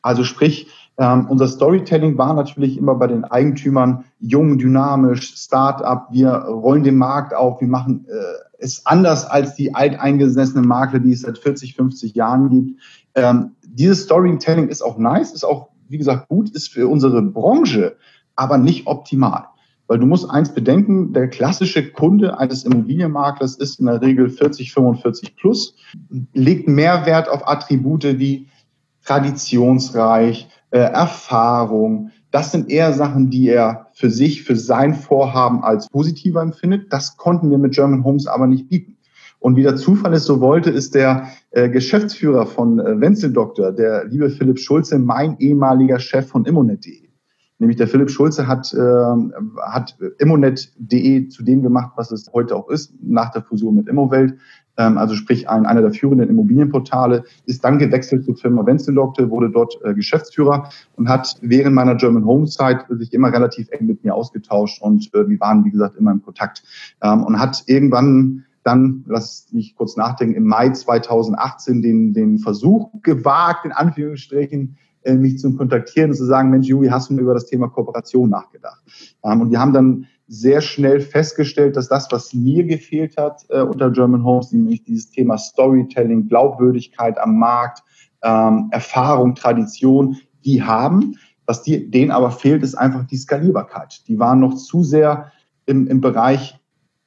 Also 0.01 0.23
sprich, 0.23 0.67
ähm, 0.97 1.27
unser 1.29 1.47
Storytelling 1.47 2.17
war 2.17 2.33
natürlich 2.33 2.77
immer 2.77 2.95
bei 2.95 3.07
den 3.07 3.25
Eigentümern 3.25 4.05
jung, 4.19 4.57
dynamisch, 4.57 5.35
Start-up. 5.35 6.07
Wir 6.11 6.31
rollen 6.31 6.83
den 6.83 6.97
Markt 6.97 7.33
auf. 7.33 7.59
Wir 7.59 7.67
machen 7.67 8.05
äh, 8.07 8.13
es 8.59 8.85
anders 8.85 9.25
als 9.25 9.55
die 9.55 9.75
alteingesessenen 9.75 10.65
Makler, 10.65 10.99
die 10.99 11.11
es 11.11 11.21
seit 11.21 11.37
40, 11.37 11.75
50 11.75 12.15
Jahren 12.15 12.49
gibt. 12.49 12.81
Ähm, 13.15 13.51
dieses 13.63 14.03
Storytelling 14.03 14.69
ist 14.69 14.81
auch 14.81 14.97
nice, 14.97 15.33
ist 15.33 15.43
auch, 15.43 15.69
wie 15.89 15.97
gesagt, 15.97 16.29
gut, 16.29 16.49
ist 16.51 16.69
für 16.69 16.87
unsere 16.87 17.21
Branche, 17.21 17.97
aber 18.35 18.57
nicht 18.57 18.87
optimal. 18.87 19.47
Weil 19.87 19.99
du 19.99 20.05
musst 20.05 20.29
eins 20.29 20.53
bedenken, 20.53 21.13
der 21.13 21.29
klassische 21.29 21.91
Kunde 21.91 22.39
eines 22.39 22.63
Immobilienmaklers 22.63 23.55
ist 23.55 23.79
in 23.79 23.85
der 23.85 24.01
Regel 24.01 24.29
40, 24.29 24.73
45 24.73 25.35
plus, 25.35 25.75
legt 26.33 26.67
mehr 26.67 27.05
Wert 27.05 27.29
auf 27.29 27.47
Attribute 27.47 28.17
wie 28.17 28.47
traditionsreich, 29.03 30.49
äh, 30.75 30.79
Erfahrung. 30.79 32.11
Das 32.31 32.51
sind 32.51 32.69
eher 32.69 32.91
Sachen, 32.91 33.29
die 33.29 33.47
er 33.47 33.87
für 33.93 34.09
sich, 34.09 34.43
für 34.43 34.57
sein 34.57 34.93
Vorhaben 34.93 35.63
als 35.63 35.87
positiver 35.87 36.41
empfindet. 36.41 36.91
Das 36.91 37.15
konnten 37.15 37.49
wir 37.49 37.57
mit 37.57 37.73
German 37.73 38.03
Homes 38.03 38.27
aber 38.27 38.45
nicht 38.45 38.67
bieten. 38.67 38.97
Und 39.39 39.55
wie 39.55 39.63
der 39.63 39.77
Zufall 39.77 40.13
es 40.13 40.25
so 40.25 40.41
wollte, 40.41 40.71
ist 40.71 40.93
der 40.93 41.27
äh, 41.51 41.69
Geschäftsführer 41.69 42.45
von 42.45 42.79
äh, 42.79 42.99
Wenzel 42.99 43.31
Doktor, 43.31 43.71
der 43.71 44.03
liebe 44.03 44.29
Philipp 44.29 44.59
Schulze, 44.59 44.99
mein 44.99 45.37
ehemaliger 45.39 45.97
Chef 45.97 46.27
von 46.27 46.43
immonet.de. 46.43 47.07
Nämlich 47.57 47.77
der 47.77 47.87
Philipp 47.87 48.09
Schulze 48.09 48.45
hat, 48.45 48.73
äh, 48.73 48.79
hat 49.61 49.97
immonet.de 50.19 51.29
zu 51.29 51.43
dem 51.43 51.63
gemacht, 51.63 51.93
was 51.95 52.11
es 52.11 52.29
heute 52.33 52.53
auch 52.53 52.69
ist, 52.69 52.93
nach 53.01 53.31
der 53.31 53.43
Fusion 53.43 53.75
mit 53.75 53.87
Immowelt. 53.87 54.37
Ähm, 54.77 54.97
also 54.97 55.15
sprich 55.15 55.49
ein, 55.49 55.65
einer 55.65 55.81
der 55.81 55.91
führenden 55.91 56.29
Immobilienportale, 56.29 57.23
ist 57.45 57.63
dann 57.63 57.79
gewechselt 57.79 58.25
zur 58.25 58.35
Firma 58.35 58.65
Wenzelokte, 58.65 59.29
wurde 59.29 59.49
dort 59.49 59.79
äh, 59.83 59.93
Geschäftsführer 59.93 60.69
und 60.95 61.09
hat 61.09 61.35
während 61.41 61.75
meiner 61.75 61.95
German 61.95 62.25
Home 62.25 62.45
Zeit 62.45 62.85
sich 62.89 63.13
immer 63.13 63.31
relativ 63.31 63.69
eng 63.71 63.85
mit 63.85 64.03
mir 64.03 64.15
ausgetauscht 64.15 64.81
und 64.81 65.13
äh, 65.13 65.27
wir 65.27 65.39
waren, 65.39 65.65
wie 65.65 65.71
gesagt, 65.71 65.95
immer 65.95 66.11
im 66.11 66.21
Kontakt. 66.21 66.63
Ähm, 67.01 67.23
und 67.23 67.39
hat 67.39 67.63
irgendwann 67.67 68.45
dann, 68.63 69.05
lass 69.07 69.47
mich 69.51 69.75
kurz 69.75 69.95
nachdenken, 69.95 70.35
im 70.35 70.45
Mai 70.45 70.71
2018 70.71 71.83
den, 71.83 72.13
den 72.13 72.39
Versuch 72.39 72.89
gewagt, 73.03 73.63
in 73.63 73.71
Anführungsstrichen, 73.71 74.77
äh, 75.03 75.13
mich 75.13 75.37
zu 75.37 75.55
kontaktieren 75.55 76.09
und 76.09 76.17
zu 76.17 76.25
sagen, 76.25 76.49
Mensch, 76.49 76.67
Juri, 76.67 76.87
hast 76.87 77.11
du 77.11 77.17
über 77.17 77.35
das 77.35 77.45
Thema 77.45 77.67
Kooperation 77.67 78.29
nachgedacht? 78.29 78.81
Ähm, 79.23 79.41
und 79.41 79.51
wir 79.51 79.59
haben 79.59 79.71
dann 79.71 80.07
sehr 80.27 80.61
schnell 80.61 81.01
festgestellt, 81.01 81.75
dass 81.75 81.87
das, 81.87 82.07
was 82.11 82.33
mir 82.33 82.63
gefehlt 82.63 83.17
hat 83.17 83.45
äh, 83.49 83.61
unter 83.61 83.91
German 83.91 84.23
Homes, 84.23 84.51
nämlich 84.51 84.83
dieses 84.83 85.09
Thema 85.09 85.37
Storytelling, 85.37 86.27
Glaubwürdigkeit 86.27 87.17
am 87.19 87.37
Markt, 87.37 87.83
ähm, 88.23 88.69
Erfahrung, 88.71 89.35
Tradition, 89.35 90.17
die 90.43 90.63
haben. 90.63 91.17
Was 91.45 91.61
die, 91.61 91.91
denen 91.91 92.11
aber 92.11 92.31
fehlt, 92.31 92.63
ist 92.63 92.75
einfach 92.75 93.05
die 93.05 93.17
Skalierbarkeit. 93.17 94.01
Die 94.07 94.17
waren 94.17 94.39
noch 94.39 94.55
zu 94.55 94.83
sehr 94.83 95.31
im, 95.67 95.87
im 95.87 96.01
Bereich 96.01 96.59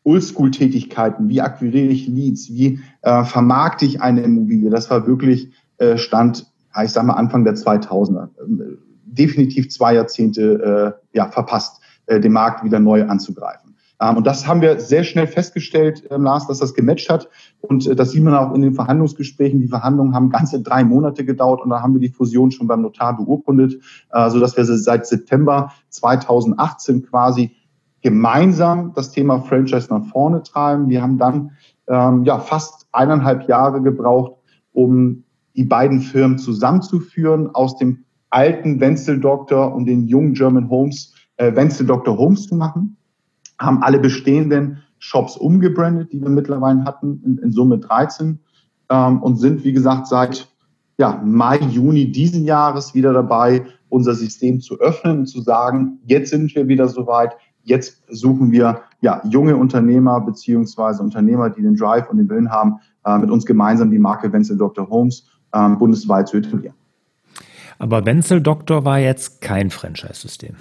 Oldschool-Tätigkeiten. 0.05 1.29
Wie 1.29 1.41
akquiriere 1.41 1.89
ich 1.89 2.07
Leads? 2.07 2.51
Wie 2.51 2.81
äh, 3.03 3.25
vermarkte 3.25 3.85
ich 3.85 4.01
eine 4.01 4.23
Immobilie? 4.23 4.71
Das 4.71 4.91
war 4.91 5.07
wirklich 5.07 5.51
äh, 5.79 5.99
Stand, 5.99 6.47
ich 6.83 6.91
sage 6.91 7.09
mal 7.09 7.15
Anfang 7.15 7.45
der 7.45 7.55
2000er. 7.55 8.29
Ähm, 8.41 8.79
definitiv 9.05 9.69
zwei 9.71 9.95
Jahrzehnte 9.95 10.95
äh, 11.13 11.17
ja, 11.17 11.29
verpasst, 11.31 11.78
äh, 12.09 12.21
den 12.21 12.33
Markt 12.33 12.65
wieder 12.65 12.81
neu 12.81 13.05
anzugreifen. 13.05 13.77
Ähm, 14.01 14.17
und 14.17 14.27
das 14.27 14.47
haben 14.47 14.61
wir 14.61 14.81
sehr 14.81 15.05
schnell 15.05 15.27
festgestellt, 15.27 16.05
ähm, 16.11 16.23
Lars, 16.23 16.47
dass 16.47 16.59
das 16.59 16.75
gematcht 16.75 17.11
hat. 17.11 17.29
Und 17.61 17.87
äh, 17.87 17.97
das 17.97 18.13
sieht 18.13 18.23
man 18.23 18.35
auch 18.35 18.55
in 18.55 18.63
den 18.63 18.75
Verhandlungsgesprächen. 18.75 19.61
Die 19.61 19.69
Verhandlungen 19.69 20.15
haben 20.15 20.31
ganze 20.31 20.61
drei 20.63 20.85
Monate 20.85 21.25
gedauert 21.25 21.63
und 21.63 21.71
da 21.71 21.83
haben 21.83 21.95
wir 21.95 22.01
die 22.01 22.09
Fusion 22.09 22.51
schon 22.51 22.67
beim 22.67 22.83
Notar 22.83 23.17
beurkundet, 23.17 23.81
äh, 24.13 24.31
sodass 24.31 24.57
wir 24.57 24.65
seit 24.65 25.07
September 25.07 25.73
2018 25.91 27.07
quasi 27.07 27.53
gemeinsam 28.01 28.93
das 28.95 29.11
Thema 29.11 29.41
Franchise 29.41 29.89
nach 29.91 30.05
vorne 30.07 30.43
treiben. 30.43 30.89
Wir 30.89 31.03
haben 31.03 31.19
dann 31.19 31.53
ähm, 31.89 32.25
ja 32.25 32.39
fast 32.39 32.87
eineinhalb 32.93 33.49
Jahre 33.49 33.83
gebraucht, 33.83 34.35
um 34.73 35.25
die 35.57 35.65
beiden 35.65 36.01
Firmen 36.01 36.39
zusammenzuführen, 36.39 37.53
aus 37.53 37.77
dem 37.77 38.05
alten 38.31 38.79
Wenzel 38.79 39.19
Doctor 39.19 39.75
und 39.75 39.87
den 39.87 40.07
jungen 40.07 40.35
German 40.35 40.71
Homes 40.71 41.15
äh, 41.39 41.55
Wenzel 41.57 41.87
Doctor 41.87 42.17
Homes 42.19 42.47
zu 42.47 42.55
machen 42.55 42.97
haben 43.59 43.83
alle 43.83 43.99
bestehenden 43.99 44.83
Shops 44.99 45.37
umgebrandet, 45.37 46.13
die 46.13 46.21
wir 46.21 46.29
mittlerweile 46.29 46.85
hatten, 46.85 47.23
in, 47.25 47.39
in 47.39 47.53
Summe 47.53 47.79
13 47.79 48.39
ähm, 48.91 49.23
und 49.23 49.37
sind, 49.37 49.65
wie 49.65 49.73
gesagt, 49.73 50.07
seit 50.07 50.49
ja, 50.99 51.21
Mai, 51.25 51.59
Juni 51.59 52.11
diesen 52.11 52.45
Jahres 52.45 52.95
wieder 52.95 53.13
dabei, 53.13 53.65
unser 53.89 54.15
System 54.15 54.61
zu 54.61 54.79
öffnen 54.81 55.21
und 55.21 55.27
zu 55.27 55.41
sagen, 55.41 55.99
jetzt 56.05 56.31
sind 56.31 56.55
wir 56.55 56.69
wieder 56.69 56.89
soweit, 56.89 57.37
jetzt 57.63 58.03
suchen 58.09 58.51
wir 58.51 58.83
ja, 59.01 59.23
junge 59.25 59.57
Unternehmer 59.57 60.21
beziehungsweise 60.21 61.03
Unternehmer, 61.03 61.51
die 61.51 61.63
den 61.63 61.77
Drive 61.77 62.11
und 62.11 62.19
den 62.19 62.29
Willen 62.29 62.51
haben, 62.51 62.81
äh, 63.05 63.17
mit 63.19 63.31
uns 63.31 63.47
gemeinsam 63.47 63.91
die 63.91 63.99
Marke 63.99 64.33
Wenzel 64.33 64.57
Dr. 64.57 64.89
Homes 64.89 65.29
äh, 65.53 65.69
bundesweit 65.71 66.29
zu 66.29 66.39
etablieren. 66.39 66.75
Aber 67.79 68.05
Wenzel 68.05 68.41
Doktor 68.41 68.85
war 68.85 68.99
jetzt 68.99 69.41
kein 69.41 69.71
Franchise-System. 69.71 70.57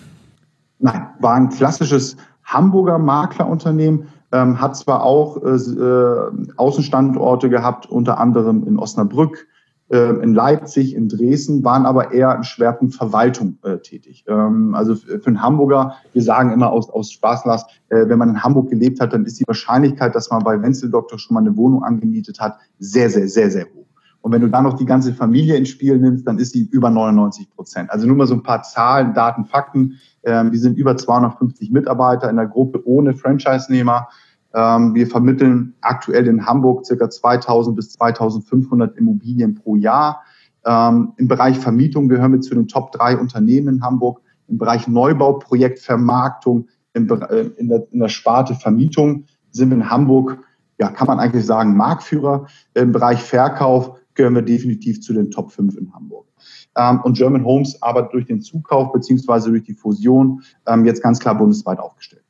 Nein, 0.80 1.08
war 1.20 1.34
ein 1.34 1.50
klassisches 1.50 2.18
Hamburger 2.44 3.00
Maklerunternehmen, 3.00 4.08
ähm, 4.32 4.60
hat 4.60 4.76
zwar 4.76 5.04
auch 5.04 5.42
äh, 5.44 5.56
äh, 5.56 6.32
Außenstandorte 6.56 7.50
gehabt, 7.50 7.86
unter 7.86 8.20
anderem 8.20 8.66
in 8.68 8.78
Osnabrück, 8.78 9.48
äh, 9.90 10.22
in 10.22 10.34
Leipzig, 10.34 10.96
in 10.96 11.08
Dresden, 11.08 11.64
waren 11.64 11.86
aber 11.86 12.12
eher 12.12 12.36
im 12.36 12.44
Schwerpunkt 12.44 12.94
Verwaltung 12.94 13.58
äh, 13.64 13.78
tätig. 13.78 14.26
Ähm, 14.28 14.76
also 14.76 14.96
für 14.96 15.26
einen 15.26 15.42
Hamburger, 15.42 15.96
wir 16.14 16.22
sagen 16.22 16.52
immer 16.52 16.72
aus, 16.72 16.90
aus 16.90 17.12
Spaßlass, 17.12 17.66
äh, 17.90 18.08
wenn 18.08 18.20
man 18.20 18.30
in 18.30 18.44
Hamburg 18.44 18.70
gelebt 18.70 19.00
hat, 19.00 19.14
dann 19.14 19.26
ist 19.26 19.40
die 19.40 19.48
Wahrscheinlichkeit, 19.48 20.14
dass 20.14 20.30
man 20.30 20.44
bei 20.44 20.62
Wenzel 20.62 20.90
Doktor 20.90 21.18
schon 21.20 21.36
mal 21.36 21.42
eine 21.42 21.56
Wohnung 21.56 21.84
angemietet 21.84 22.40
hat, 22.40 22.58
sehr, 22.80 23.10
sehr, 23.10 23.28
sehr, 23.28 23.50
sehr 23.50 23.66
hoch. 23.66 23.87
Und 24.22 24.32
wenn 24.32 24.42
du 24.42 24.50
dann 24.50 24.64
noch 24.64 24.74
die 24.74 24.86
ganze 24.86 25.14
Familie 25.14 25.56
ins 25.56 25.70
Spiel 25.70 25.98
nimmst, 25.98 26.28
dann 26.28 26.38
ist 26.40 26.54
sie 26.54 26.64
über 26.64 26.90
99 26.90 27.50
Prozent. 27.56 27.92
Also 27.92 28.08
nur 28.08 28.16
mal 28.16 28.28
so 28.28 28.34
ein 28.34 28.44
paar 28.44 28.64
Zahlen, 28.64 29.14
Daten, 29.14 29.46
Fakten. 29.46 30.00
Ähm, 30.24 30.52
wir 30.52 30.60
sind 30.60 30.78
über 30.78 30.98
250 30.98 31.72
Mitarbeiter 31.72 32.30
in 32.30 32.36
der 32.36 32.48
Gruppe 32.48 32.82
ohne 32.86 33.14
Franchise-Nehmer. 33.14 34.10
Ähm, 34.54 34.96
wir 34.96 35.08
vermitteln 35.08 35.76
aktuell 35.82 36.28
in 36.28 36.46
Hamburg 36.46 36.86
circa 36.86 37.10
2000 37.10 37.76
bis 37.76 37.92
2500 37.92 38.98
Immobilien 38.98 39.56
pro 39.56 39.76
Jahr. 39.76 40.24
Ähm, 40.66 41.14
Im 41.18 41.28
Bereich 41.28 41.60
Vermietung 41.60 42.10
gehören 42.10 42.34
wir 42.34 42.42
zu 42.42 42.56
den 42.56 42.68
Top 42.68 42.92
drei 42.92 43.18
Unternehmen 43.18 43.76
in 43.76 43.82
Hamburg. 43.82 44.22
Im 44.48 44.58
Bereich 44.58 44.88
Neubau, 44.88 45.34
Projektvermarktung, 45.34 46.68
äh, 46.94 47.00
in 47.00 48.00
der 48.00 48.10
Sparte 48.10 48.56
Vermietung 48.56 49.26
sind 49.52 49.70
wir 49.70 49.78
in 49.78 49.90
Hamburg, 49.90 50.40
ja, 50.80 50.90
kann 50.90 51.08
man 51.08 51.20
eigentlich 51.20 51.46
sagen, 51.46 51.76
Marktführer. 51.76 52.48
Im 52.74 52.92
Bereich 52.92 53.22
Verkauf 53.22 53.97
gehören 54.18 54.36
wir 54.36 54.42
definitiv 54.42 55.02
zu 55.02 55.14
den 55.14 55.32
Top 55.32 55.52
5 55.52 55.78
in 55.78 55.94
Hamburg. 55.94 56.28
Ähm, 56.76 57.00
und 57.04 57.18
German 57.18 57.46
Homes 57.46 57.82
arbeitet 57.82 58.14
durch 58.14 58.26
den 58.26 58.42
Zukauf 58.42 58.92
beziehungsweise 58.92 59.50
durch 59.50 59.64
die 59.64 59.74
Fusion 59.74 60.44
ähm, 60.68 60.86
jetzt 60.86 61.02
ganz 61.02 61.20
klar 61.20 61.38
bundesweit 61.38 61.80
aufgestellt. 61.80 62.24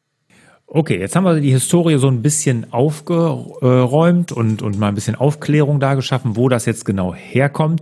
Okay, 0.69 0.99
jetzt 0.99 1.15
haben 1.15 1.23
wir 1.23 1.39
die 1.39 1.51
Historie 1.51 1.97
so 1.97 2.09
ein 2.09 2.21
bisschen 2.21 2.73
aufgeräumt 2.73 4.33
und, 4.33 4.61
und 4.61 4.77
mal 4.77 4.89
ein 4.89 4.95
bisschen 4.95 5.15
Aufklärung 5.15 5.79
da 5.79 5.95
geschaffen, 5.95 6.35
wo 6.35 6.49
das 6.49 6.65
jetzt 6.65 6.83
genau 6.83 7.15
herkommt. 7.15 7.81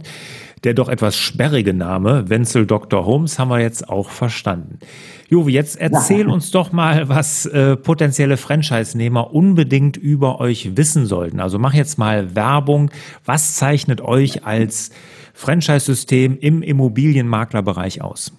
Der 0.63 0.73
doch 0.73 0.89
etwas 0.89 1.15
sperrige 1.15 1.73
Name, 1.73 2.29
Wenzel 2.29 2.65
Dr. 2.65 3.05
Holmes, 3.05 3.37
haben 3.37 3.49
wir 3.49 3.59
jetzt 3.59 3.89
auch 3.89 4.09
verstanden. 4.09 4.79
Jovi, 5.29 5.53
jetzt 5.53 5.79
erzähl 5.79 6.27
ja. 6.27 6.33
uns 6.33 6.51
doch 6.51 6.71
mal, 6.71 7.09
was 7.09 7.45
äh, 7.45 7.75
potenzielle 7.75 8.37
Franchise-Nehmer 8.37 9.33
unbedingt 9.33 9.97
über 9.97 10.39
euch 10.39 10.77
wissen 10.77 11.05
sollten. 11.05 11.39
Also 11.39 11.59
mach 11.59 11.73
jetzt 11.73 11.97
mal 11.97 12.35
Werbung. 12.35 12.91
Was 13.25 13.55
zeichnet 13.55 14.01
euch 14.01 14.45
als 14.45 14.91
Franchise-System 15.33 16.37
im 16.39 16.61
Immobilienmaklerbereich 16.61 18.01
aus? 18.01 18.31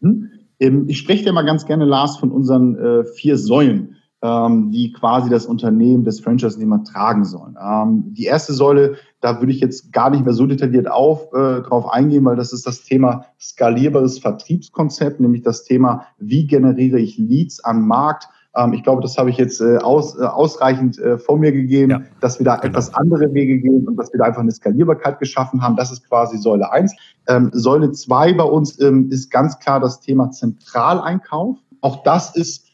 Mhm. 0.00 0.30
Ähm, 0.60 0.84
ich 0.88 0.98
spreche 0.98 1.24
dir 1.24 1.32
mal 1.32 1.42
ganz 1.42 1.66
gerne, 1.66 1.84
Lars, 1.84 2.18
von 2.18 2.30
unseren 2.30 2.76
äh, 2.76 3.04
vier 3.04 3.36
Säulen, 3.36 3.96
ähm, 4.22 4.70
die 4.70 4.92
quasi 4.92 5.30
das 5.30 5.46
Unternehmen 5.46 6.04
des 6.04 6.20
Franchise-Nehmer 6.20 6.84
tragen 6.84 7.24
sollen. 7.24 7.56
Ähm, 7.60 8.12
die 8.12 8.24
erste 8.24 8.52
Säule, 8.52 8.96
da 9.20 9.40
würde 9.40 9.52
ich 9.52 9.60
jetzt 9.60 9.92
gar 9.92 10.10
nicht 10.10 10.24
mehr 10.24 10.34
so 10.34 10.46
detailliert 10.46 10.90
auf, 10.90 11.32
äh, 11.32 11.60
drauf 11.62 11.88
eingehen, 11.92 12.24
weil 12.24 12.36
das 12.36 12.52
ist 12.52 12.66
das 12.66 12.82
Thema 12.82 13.26
skalierbares 13.38 14.18
Vertriebskonzept, 14.18 15.20
nämlich 15.20 15.42
das 15.42 15.64
Thema, 15.64 16.06
wie 16.18 16.46
generiere 16.46 16.98
ich 16.98 17.18
Leads 17.18 17.62
am 17.62 17.86
Markt, 17.86 18.28
ähm, 18.56 18.72
ich 18.72 18.82
glaube, 18.82 19.02
das 19.02 19.16
habe 19.16 19.30
ich 19.30 19.36
jetzt 19.36 19.60
äh, 19.60 19.78
aus, 19.78 20.18
äh, 20.18 20.24
ausreichend 20.24 20.98
äh, 20.98 21.18
vor 21.18 21.38
mir 21.38 21.52
gegeben, 21.52 21.90
ja, 21.90 22.02
dass 22.20 22.38
wir 22.38 22.44
da 22.44 22.56
genau. 22.56 22.68
etwas 22.68 22.94
andere 22.94 23.32
Wege 23.32 23.58
gehen 23.58 23.86
und 23.86 23.96
dass 23.96 24.12
wir 24.12 24.18
da 24.18 24.24
einfach 24.24 24.40
eine 24.40 24.50
Skalierbarkeit 24.50 25.18
geschaffen 25.18 25.62
haben. 25.62 25.76
Das 25.76 25.92
ist 25.92 26.08
quasi 26.08 26.38
Säule 26.38 26.72
eins. 26.72 26.94
Ähm, 27.28 27.50
Säule 27.52 27.92
zwei 27.92 28.32
bei 28.32 28.44
uns 28.44 28.80
ähm, 28.80 29.08
ist 29.10 29.30
ganz 29.30 29.58
klar 29.58 29.78
das 29.80 30.00
Thema 30.00 30.30
Zentraleinkauf. 30.30 31.58
Auch 31.80 32.02
das 32.02 32.34
ist 32.34 32.69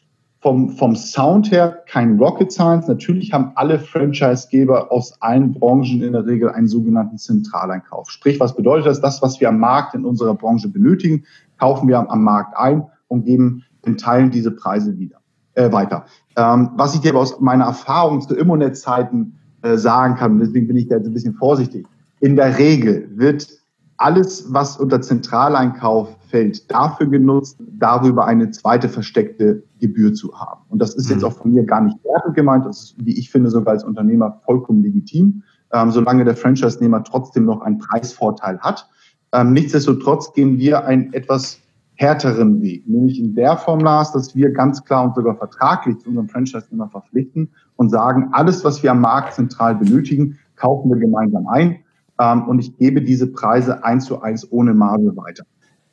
vom, 0.46 0.70
vom 0.70 0.94
Sound 0.94 1.50
her 1.50 1.82
kein 1.88 2.20
Rocket 2.20 2.52
Science. 2.52 2.86
Natürlich 2.86 3.32
haben 3.32 3.50
alle 3.56 3.80
Franchisegeber 3.80 4.92
aus 4.92 5.20
allen 5.20 5.52
Branchen 5.52 6.00
in 6.00 6.12
der 6.12 6.24
Regel 6.24 6.50
einen 6.50 6.68
sogenannten 6.68 7.18
Zentraleinkauf. 7.18 8.08
Sprich, 8.12 8.38
was 8.38 8.54
bedeutet 8.54 8.86
das? 8.86 9.00
Das, 9.00 9.20
was 9.22 9.40
wir 9.40 9.48
am 9.48 9.58
Markt 9.58 9.96
in 9.96 10.04
unserer 10.04 10.36
Branche 10.36 10.68
benötigen, 10.68 11.24
kaufen 11.58 11.88
wir 11.88 11.98
am, 11.98 12.06
am 12.06 12.22
Markt 12.22 12.56
ein 12.56 12.84
und 13.08 13.24
geben 13.24 13.64
in 13.86 13.96
Teilen 13.96 14.30
diese 14.30 14.52
Preise 14.52 14.96
wieder 15.00 15.16
äh, 15.54 15.72
weiter. 15.72 16.04
Ähm, 16.36 16.70
was 16.76 16.94
ich 16.94 17.00
dir 17.00 17.10
aber 17.10 17.22
aus 17.22 17.40
meiner 17.40 17.64
Erfahrung 17.64 18.20
zu 18.20 18.36
Immonet-Zeiten 18.36 19.36
äh, 19.62 19.76
sagen 19.76 20.14
kann, 20.14 20.38
deswegen 20.38 20.68
bin 20.68 20.76
ich 20.76 20.86
da 20.86 20.98
jetzt 20.98 21.08
ein 21.08 21.12
bisschen 21.12 21.34
vorsichtig. 21.34 21.88
In 22.20 22.36
der 22.36 22.56
Regel 22.56 23.08
wird 23.16 23.48
alles, 23.96 24.52
was 24.52 24.76
unter 24.76 25.00
Zentraleinkauf 25.00 26.16
fällt, 26.28 26.70
dafür 26.70 27.08
genutzt, 27.08 27.58
darüber 27.58 28.26
eine 28.26 28.52
zweite 28.52 28.88
versteckte 28.88 29.64
Gebühr 29.80 30.14
zu 30.14 30.38
haben. 30.38 30.62
Und 30.68 30.80
das 30.80 30.94
ist 30.94 31.10
jetzt 31.10 31.20
mhm. 31.20 31.28
auch 31.28 31.32
von 31.32 31.52
mir 31.52 31.64
gar 31.64 31.80
nicht 31.80 31.96
wertend 32.04 32.34
gemeint. 32.34 32.66
Das 32.66 32.82
ist, 32.82 32.96
wie 32.98 33.18
ich 33.18 33.30
finde, 33.30 33.50
sogar 33.50 33.74
als 33.74 33.84
Unternehmer 33.84 34.40
vollkommen 34.44 34.82
legitim, 34.82 35.42
ähm, 35.72 35.90
solange 35.90 36.24
der 36.24 36.36
Franchise-Nehmer 36.36 37.04
trotzdem 37.04 37.44
noch 37.44 37.60
einen 37.60 37.78
Preisvorteil 37.78 38.58
hat. 38.60 38.88
Ähm, 39.32 39.52
nichtsdestotrotz 39.52 40.32
gehen 40.32 40.58
wir 40.58 40.84
ein 40.84 41.12
etwas 41.12 41.60
härteren 41.94 42.60
Weg, 42.60 42.86
nämlich 42.86 43.18
in 43.18 43.34
der 43.34 43.56
Form, 43.56 43.80
Lars, 43.80 44.12
dass 44.12 44.36
wir 44.36 44.50
ganz 44.52 44.84
klar 44.84 45.04
und 45.04 45.14
sogar 45.14 45.34
vertraglich 45.36 45.98
zu 45.98 46.08
unserem 46.08 46.28
Franchise-Nehmer 46.28 46.88
verpflichten 46.88 47.50
und 47.76 47.90
sagen, 47.90 48.28
alles, 48.32 48.64
was 48.64 48.82
wir 48.82 48.90
am 48.90 49.00
Markt 49.00 49.34
zentral 49.34 49.74
benötigen, 49.74 50.38
kaufen 50.56 50.90
wir 50.90 50.98
gemeinsam 50.98 51.46
ein 51.48 51.78
ähm, 52.20 52.48
und 52.48 52.58
ich 52.58 52.76
gebe 52.76 53.02
diese 53.02 53.26
Preise 53.26 53.84
eins 53.84 54.06
zu 54.06 54.20
eins 54.20 54.50
ohne 54.50 54.74
Marge 54.74 55.16
weiter. 55.16 55.44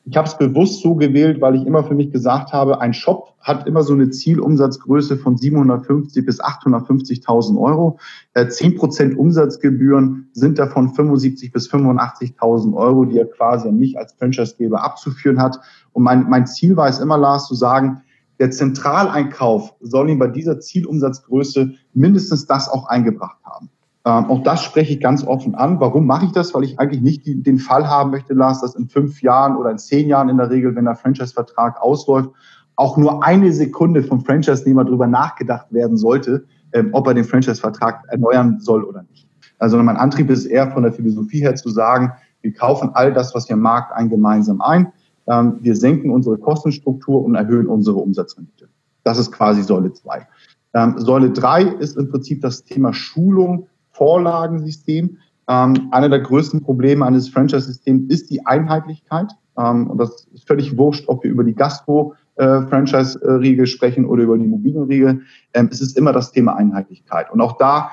Ich 0.06 0.18
habe 0.18 0.28
es 0.28 0.38
bewusst 0.38 0.82
so 0.82 0.96
gewählt, 0.96 1.40
weil 1.40 1.56
ich 1.56 1.66
immer 1.66 1.86
für 1.86 1.96
mich 1.96 2.12
gesagt 2.12 2.52
habe, 2.52 2.82
ein 2.82 2.94
Shop 2.94 3.36
hat 3.40 3.68
immer 3.68 3.84
so 3.84 3.94
eine 3.94 4.10
Zielumsatzgröße 4.10 5.16
von 5.18 5.38
750 5.38 6.26
bis 6.26 6.42
850.000 6.42 7.58
Euro. 7.58 8.00
Äh, 8.34 8.50
zehn 8.50 8.76
Prozent 8.76 9.18
Umsatzgebühren 9.18 10.30
sind 10.34 10.60
davon 10.60 10.90
75 10.90 11.54
bis 11.54 11.72
85.000 11.72 12.76
Euro, 12.76 13.06
die 13.06 13.18
er 13.18 13.28
quasi 13.28 13.70
an 13.70 13.78
mich 13.78 13.98
als 13.98 14.14
Franchisegeber 14.14 14.84
abzuführen 14.84 15.42
hat. 15.42 15.60
Und 15.94 16.04
mein, 16.04 16.30
mein 16.30 16.48
Ziel 16.48 16.76
war 16.76 16.90
es 16.90 17.00
immer, 17.00 17.18
Lars, 17.18 17.48
zu 17.48 17.56
sagen, 17.56 18.02
Der 18.40 18.52
Zentraleinkauf 18.52 19.74
soll 19.80 20.10
ihm 20.10 20.20
bei 20.20 20.28
dieser 20.28 20.60
Zielumsatzgröße 20.60 21.76
mindestens 21.94 22.46
das 22.46 22.68
auch 22.68 22.88
eingebracht 22.88 23.38
haben. 23.46 23.70
Ähm, 24.06 24.26
auch 24.26 24.44
das 24.44 24.64
spreche 24.64 24.94
ich 24.94 25.00
ganz 25.00 25.26
offen 25.26 25.56
an. 25.56 25.80
Warum 25.80 26.06
mache 26.06 26.26
ich 26.26 26.32
das? 26.34 26.54
Weil 26.54 26.64
ich 26.64 26.78
eigentlich 26.80 27.02
nicht 27.02 27.26
die, 27.26 27.42
den 27.42 27.58
Fall 27.58 27.88
haben 27.88 28.12
möchte, 28.12 28.34
Lars, 28.34 28.62
dass 28.62 28.76
in 28.76 28.88
fünf 28.88 29.22
Jahren 29.22 29.56
oder 29.56 29.72
in 29.72 29.78
zehn 29.78 30.10
Jahren 30.10 30.28
in 30.30 30.38
der 30.38 30.50
Regel, 30.50 30.76
wenn 30.76 30.86
der 30.86 30.96
Franchise-Vertrag 30.96 31.82
ausläuft, 31.82 32.30
auch 32.76 32.98
nur 32.98 33.24
eine 33.24 33.52
Sekunde 33.54 34.04
vom 34.04 34.26
Franchise-Nehmer 34.26 34.84
darüber 34.84 35.08
nachgedacht 35.08 35.72
werden 35.72 35.96
sollte, 35.96 36.46
ähm, 36.74 36.90
ob 36.92 37.08
er 37.08 37.14
den 37.14 37.24
Franchise-Vertrag 37.24 38.04
erneuern 38.10 38.60
soll 38.60 38.84
oder 38.84 39.04
nicht. 39.04 39.28
Also 39.60 39.78
mein 39.78 39.96
Antrieb 39.96 40.30
ist 40.30 40.46
eher 40.46 40.72
von 40.72 40.84
der 40.84 40.92
Philosophie 40.92 41.40
her 41.40 41.56
zu 41.56 41.70
sagen, 41.70 42.12
wir 42.42 42.54
kaufen 42.54 42.90
all 42.94 43.14
das, 43.14 43.34
was 43.34 43.48
wir 43.48 43.56
Markt 43.56 43.94
ein, 43.94 44.10
gemeinsam 44.10 44.60
ein. 44.60 44.92
Ähm, 45.28 45.60
wir 45.62 45.78
senken 45.78 46.12
unsere 46.12 46.38
Kostenstruktur 46.38 47.24
und 47.24 47.36
erhöhen 47.36 47.68
unsere 47.68 47.98
Umsatzrendite. 47.98 48.68
Das 49.06 49.18
ist 49.18 49.32
quasi 49.32 49.64
Säule 49.64 49.94
2. 49.94 50.28
Ähm, 50.74 50.96
Säule 50.98 51.32
3 51.32 51.64
ist 51.64 51.96
im 51.96 52.10
Prinzip 52.10 52.42
das 52.42 52.66
Thema 52.66 52.94
Schulung 52.94 53.68
Vorlagensystem. 53.94 55.18
Ähm, 55.48 55.88
einer 55.92 56.10
der 56.10 56.20
größten 56.20 56.62
Probleme 56.62 57.06
eines 57.06 57.30
Franchise-Systems 57.30 58.10
ist 58.10 58.30
die 58.30 58.46
Einheitlichkeit. 58.46 59.32
Ähm, 59.58 59.90
und 59.90 59.98
das 59.98 60.28
ist 60.34 60.48
völlig 60.48 60.78
wurscht, 60.78 61.06
ob 61.08 61.24
wir 61.24 61.32
über 61.32 61.44
die 61.44 61.56
Gastro-Franchise-Riege 61.56 63.68
sprechen 63.68 64.06
oder 64.06 64.24
über 64.24 64.38
die 64.38 64.46
Immobilienriege. 64.46 65.22
Ähm, 65.54 65.70
es 65.72 65.82
ist 65.82 65.98
immer 65.98 66.14
das 66.14 66.32
Thema 66.32 66.56
Einheitlichkeit. 66.56 67.32
Und 67.32 67.42
auch 67.42 67.58
da 67.58 67.92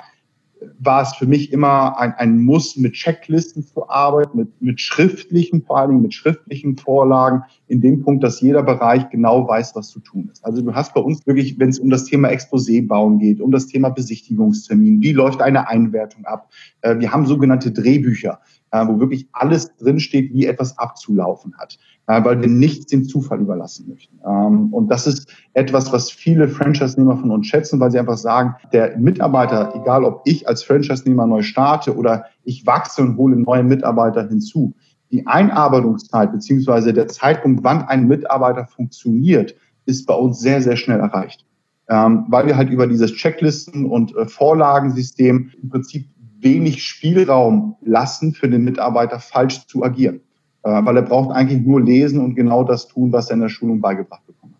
war 0.78 1.02
es 1.02 1.14
für 1.14 1.26
mich 1.26 1.52
immer 1.52 1.98
ein, 1.98 2.12
ein 2.14 2.42
Muss, 2.42 2.76
mit 2.76 2.94
Checklisten 2.94 3.64
zu 3.64 3.88
arbeiten, 3.88 4.38
mit, 4.38 4.62
mit 4.62 4.80
schriftlichen, 4.80 5.62
vor 5.62 5.78
allen 5.78 5.90
Dingen 5.90 6.02
mit 6.02 6.14
schriftlichen 6.14 6.76
Vorlagen, 6.76 7.42
in 7.68 7.80
dem 7.80 8.02
Punkt, 8.02 8.22
dass 8.24 8.40
jeder 8.40 8.62
Bereich 8.62 9.08
genau 9.10 9.46
weiß, 9.46 9.74
was 9.74 9.88
zu 9.88 10.00
tun 10.00 10.28
ist. 10.32 10.44
Also 10.44 10.62
du 10.62 10.74
hast 10.74 10.94
bei 10.94 11.00
uns 11.00 11.26
wirklich, 11.26 11.58
wenn 11.58 11.68
es 11.68 11.78
um 11.78 11.90
das 11.90 12.04
Thema 12.04 12.28
Exposé 12.28 12.86
bauen 12.86 13.18
geht, 13.18 13.40
um 13.40 13.50
das 13.50 13.66
Thema 13.66 13.90
Besichtigungstermin, 13.90 15.02
wie 15.02 15.12
läuft 15.12 15.40
eine 15.40 15.68
Einwertung 15.68 16.24
ab? 16.24 16.50
Äh, 16.82 16.98
wir 16.98 17.12
haben 17.12 17.26
sogenannte 17.26 17.72
Drehbücher, 17.72 18.40
wo 18.72 19.00
wirklich 19.00 19.28
alles 19.32 19.76
drinsteht, 19.76 20.32
wie 20.32 20.46
etwas 20.46 20.78
abzulaufen 20.78 21.54
hat 21.58 21.78
äh, 22.10 22.24
weil 22.24 22.40
wir 22.40 22.48
nichts 22.48 22.86
dem 22.86 23.04
Zufall 23.04 23.40
überlassen 23.40 23.88
möchten. 23.88 24.18
Ähm, 24.26 24.72
und 24.72 24.88
das 24.88 25.06
ist 25.06 25.32
etwas, 25.54 25.92
was 25.92 26.10
viele 26.10 26.48
Franchise-Nehmer 26.48 27.16
von 27.16 27.30
uns 27.30 27.46
schätzen, 27.46 27.78
weil 27.78 27.92
sie 27.92 28.00
einfach 28.00 28.16
sagen, 28.16 28.56
der 28.72 28.98
Mitarbeiter, 28.98 29.72
egal 29.76 30.04
ob 30.04 30.22
ich 30.24 30.48
als 30.48 30.64
Franchise-Nehmer 30.64 31.26
neu 31.26 31.42
starte 31.42 31.96
oder 31.96 32.24
ich 32.42 32.66
wachse 32.66 33.02
und 33.02 33.16
hole 33.16 33.36
neue 33.36 33.62
Mitarbeiter 33.62 34.26
hinzu, 34.26 34.74
die 35.12 35.26
Einarbeitungszeit 35.26 36.32
beziehungsweise 36.32 36.92
der 36.92 37.06
Zeitpunkt, 37.06 37.62
wann 37.62 37.82
ein 37.82 38.08
Mitarbeiter 38.08 38.66
funktioniert, 38.66 39.54
ist 39.86 40.06
bei 40.06 40.14
uns 40.14 40.40
sehr, 40.40 40.62
sehr 40.62 40.76
schnell 40.76 41.00
erreicht. 41.00 41.46
Ähm, 41.88 42.24
weil 42.28 42.46
wir 42.46 42.56
halt 42.56 42.70
über 42.70 42.86
dieses 42.86 43.12
Checklisten- 43.12 43.86
und 43.86 44.16
äh, 44.16 44.26
Vorlagensystem 44.26 45.50
im 45.60 45.68
Prinzip 45.68 46.06
wenig 46.40 46.82
Spielraum 46.82 47.76
lassen 47.82 48.32
für 48.32 48.48
den 48.48 48.64
Mitarbeiter 48.64 49.18
falsch 49.20 49.66
zu 49.66 49.84
agieren. 49.84 50.20
Äh, 50.62 50.84
weil 50.84 50.96
er 50.96 51.02
braucht 51.02 51.34
eigentlich 51.34 51.62
nur 51.62 51.80
lesen 51.80 52.20
und 52.20 52.34
genau 52.34 52.64
das 52.64 52.88
tun, 52.88 53.12
was 53.12 53.30
er 53.30 53.34
in 53.34 53.40
der 53.40 53.48
Schulung 53.48 53.80
beigebracht 53.80 54.26
bekommt. 54.26 54.54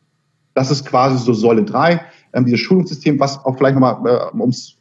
Das 0.55 0.71
ist 0.71 0.87
quasi 0.87 1.19
so 1.19 1.35
Säule 1.35 1.63
3, 1.63 2.01
ähm, 2.33 2.45
dieses 2.47 2.61
Schulungssystem, 2.61 3.21
was 3.21 3.45
auch 3.45 3.57
vielleicht 3.57 3.75
nochmal, 3.75 3.99
äh, 4.07 4.35
um 4.35 4.49
es 4.49 4.79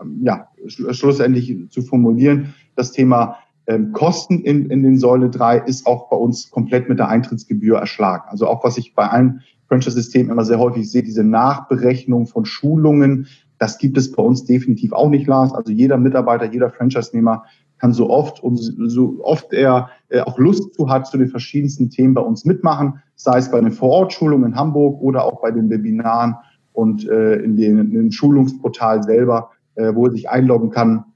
ähm, 0.00 0.20
ja, 0.22 0.48
schlussendlich 0.66 1.70
zu 1.70 1.82
formulieren, 1.82 2.54
das 2.76 2.92
Thema 2.92 3.38
ähm, 3.66 3.92
Kosten 3.92 4.40
in, 4.40 4.70
in 4.70 4.82
den 4.82 4.98
Säule 4.98 5.30
3 5.30 5.60
ist 5.60 5.86
auch 5.86 6.10
bei 6.10 6.16
uns 6.16 6.50
komplett 6.50 6.90
mit 6.90 6.98
der 6.98 7.08
Eintrittsgebühr 7.08 7.78
erschlagen. 7.78 8.24
Also 8.28 8.46
auch 8.46 8.62
was 8.64 8.76
ich 8.76 8.94
bei 8.94 9.08
allen 9.08 9.42
Franchise-Systemen 9.68 10.30
immer 10.30 10.44
sehr 10.44 10.58
häufig 10.58 10.90
sehe, 10.90 11.02
diese 11.02 11.24
Nachberechnung 11.24 12.26
von 12.26 12.44
Schulungen, 12.44 13.28
das 13.64 13.78
gibt 13.78 13.96
es 13.96 14.12
bei 14.12 14.22
uns 14.22 14.44
definitiv 14.44 14.92
auch 14.92 15.08
nicht, 15.08 15.26
Lars. 15.26 15.54
Also 15.54 15.72
jeder 15.72 15.96
Mitarbeiter, 15.96 16.52
jeder 16.52 16.68
Franchise-Nehmer 16.68 17.44
kann 17.78 17.94
so 17.94 18.10
oft 18.10 18.42
und 18.42 18.56
so 18.58 19.20
oft 19.22 19.54
er 19.54 19.88
äh, 20.10 20.20
auch 20.20 20.38
Lust 20.38 20.74
zu 20.74 20.90
hat, 20.90 21.06
zu 21.06 21.16
den 21.16 21.28
verschiedensten 21.28 21.88
Themen 21.88 22.12
bei 22.12 22.20
uns 22.20 22.44
mitmachen, 22.44 23.00
sei 23.14 23.38
es 23.38 23.50
bei 23.50 23.58
den 23.62 23.72
Vorortschulungen 23.72 24.52
in 24.52 24.56
Hamburg 24.56 25.00
oder 25.00 25.24
auch 25.24 25.40
bei 25.40 25.50
den 25.50 25.70
Webinaren 25.70 26.34
und 26.74 27.08
äh, 27.08 27.36
in, 27.36 27.56
den, 27.56 27.78
in 27.78 27.90
dem 27.92 28.12
Schulungsportal 28.12 29.02
selber, 29.02 29.52
äh, 29.76 29.94
wo 29.94 30.04
er 30.04 30.12
sich 30.12 30.28
einloggen 30.28 30.68
kann 30.68 31.06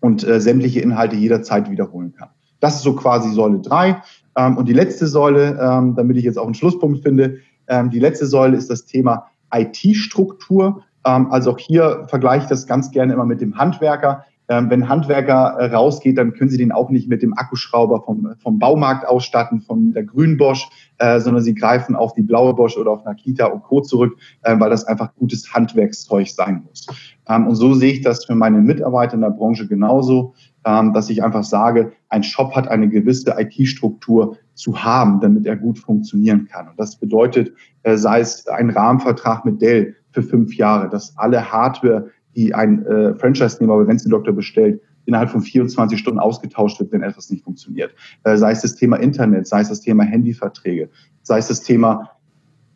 und 0.00 0.20
sämtliche 0.20 0.80
Inhalte 0.80 1.16
jederzeit 1.16 1.70
wiederholen 1.70 2.12
kann. 2.12 2.28
Das 2.60 2.76
ist 2.76 2.82
so 2.82 2.94
quasi 2.94 3.32
Säule 3.32 3.60
drei 3.60 4.02
Ähm, 4.36 4.58
und 4.58 4.68
die 4.68 4.74
letzte 4.74 5.06
Säule, 5.06 5.58
ähm, 5.60 5.94
damit 5.96 6.18
ich 6.18 6.24
jetzt 6.24 6.38
auch 6.38 6.44
einen 6.44 6.54
Schlusspunkt 6.54 7.02
finde, 7.02 7.38
ähm, 7.66 7.90
die 7.90 7.98
letzte 7.98 8.26
Säule 8.26 8.56
ist 8.56 8.68
das 8.70 8.84
Thema 8.84 9.24
IT-Struktur. 9.52 10.84
Ähm, 11.04 11.30
also 11.30 11.52
auch 11.52 11.58
hier 11.58 12.06
vergleiche 12.08 12.44
ich 12.44 12.48
das 12.48 12.66
ganz 12.66 12.90
gerne 12.90 13.12
immer 13.12 13.26
mit 13.26 13.40
dem 13.40 13.56
Handwerker. 13.56 14.24
Ähm, 14.50 14.70
wenn 14.70 14.88
Handwerker 14.88 15.56
äh, 15.58 15.74
rausgeht, 15.74 16.16
dann 16.16 16.32
können 16.32 16.48
sie 16.48 16.56
den 16.56 16.72
auch 16.72 16.88
nicht 16.88 17.06
mit 17.06 17.20
dem 17.20 17.36
Akkuschrauber 17.36 18.02
vom, 18.02 18.34
vom 18.42 18.58
Baumarkt 18.58 19.06
ausstatten, 19.06 19.60
von 19.60 19.92
der 19.92 20.04
grünen 20.04 20.38
Bosch, 20.38 20.66
äh, 20.96 21.20
sondern 21.20 21.42
sie 21.42 21.54
greifen 21.54 21.94
auf 21.94 22.14
die 22.14 22.22
blaue 22.22 22.54
Bosch 22.54 22.78
oder 22.78 22.92
auf 22.92 23.04
Nakita 23.04 23.46
und 23.46 23.62
Co. 23.62 23.82
zurück, 23.82 24.16
äh, 24.42 24.58
weil 24.58 24.70
das 24.70 24.86
einfach 24.86 25.14
gutes 25.16 25.52
Handwerkszeug 25.52 26.28
sein 26.28 26.64
muss. 26.66 26.86
Ähm, 27.28 27.46
und 27.46 27.56
so 27.56 27.74
sehe 27.74 27.92
ich 27.92 28.00
das 28.00 28.24
für 28.24 28.34
meine 28.34 28.62
Mitarbeiter 28.62 29.14
in 29.14 29.20
der 29.20 29.30
Branche 29.30 29.66
genauso, 29.68 30.34
dass 30.64 31.08
ich 31.08 31.22
einfach 31.22 31.44
sage, 31.44 31.92
ein 32.10 32.22
Shop 32.22 32.54
hat 32.54 32.68
eine 32.68 32.90
gewisse 32.90 33.34
IT-Struktur 33.38 34.36
zu 34.54 34.84
haben, 34.84 35.18
damit 35.20 35.46
er 35.46 35.56
gut 35.56 35.78
funktionieren 35.78 36.46
kann. 36.46 36.68
Und 36.68 36.78
das 36.78 36.96
bedeutet, 36.96 37.54
sei 37.84 38.20
es 38.20 38.46
ein 38.48 38.68
Rahmenvertrag 38.68 39.46
mit 39.46 39.62
Dell 39.62 39.94
für 40.22 40.28
fünf 40.28 40.56
Jahre, 40.56 40.88
dass 40.88 41.16
alle 41.16 41.52
Hardware 41.52 42.10
die 42.38 42.54
ein 42.54 42.84
äh, 42.86 43.14
Franchise-Nehmer 43.14 43.76
bei 43.78 43.88
Wenzel 43.88 44.10
Doktor 44.10 44.32
bestellt, 44.32 44.80
innerhalb 45.06 45.30
von 45.30 45.40
24 45.40 45.98
Stunden 45.98 46.20
ausgetauscht 46.20 46.78
wird, 46.78 46.92
wenn 46.92 47.02
etwas 47.02 47.30
nicht 47.30 47.42
funktioniert. 47.42 47.94
Äh, 48.24 48.36
sei 48.36 48.52
es 48.52 48.62
das 48.62 48.76
Thema 48.76 48.96
Internet, 48.96 49.46
sei 49.46 49.60
es 49.60 49.70
das 49.70 49.80
Thema 49.80 50.04
Handyverträge, 50.04 50.90
sei 51.22 51.38
es 51.38 51.48
das 51.48 51.62
Thema 51.62 52.10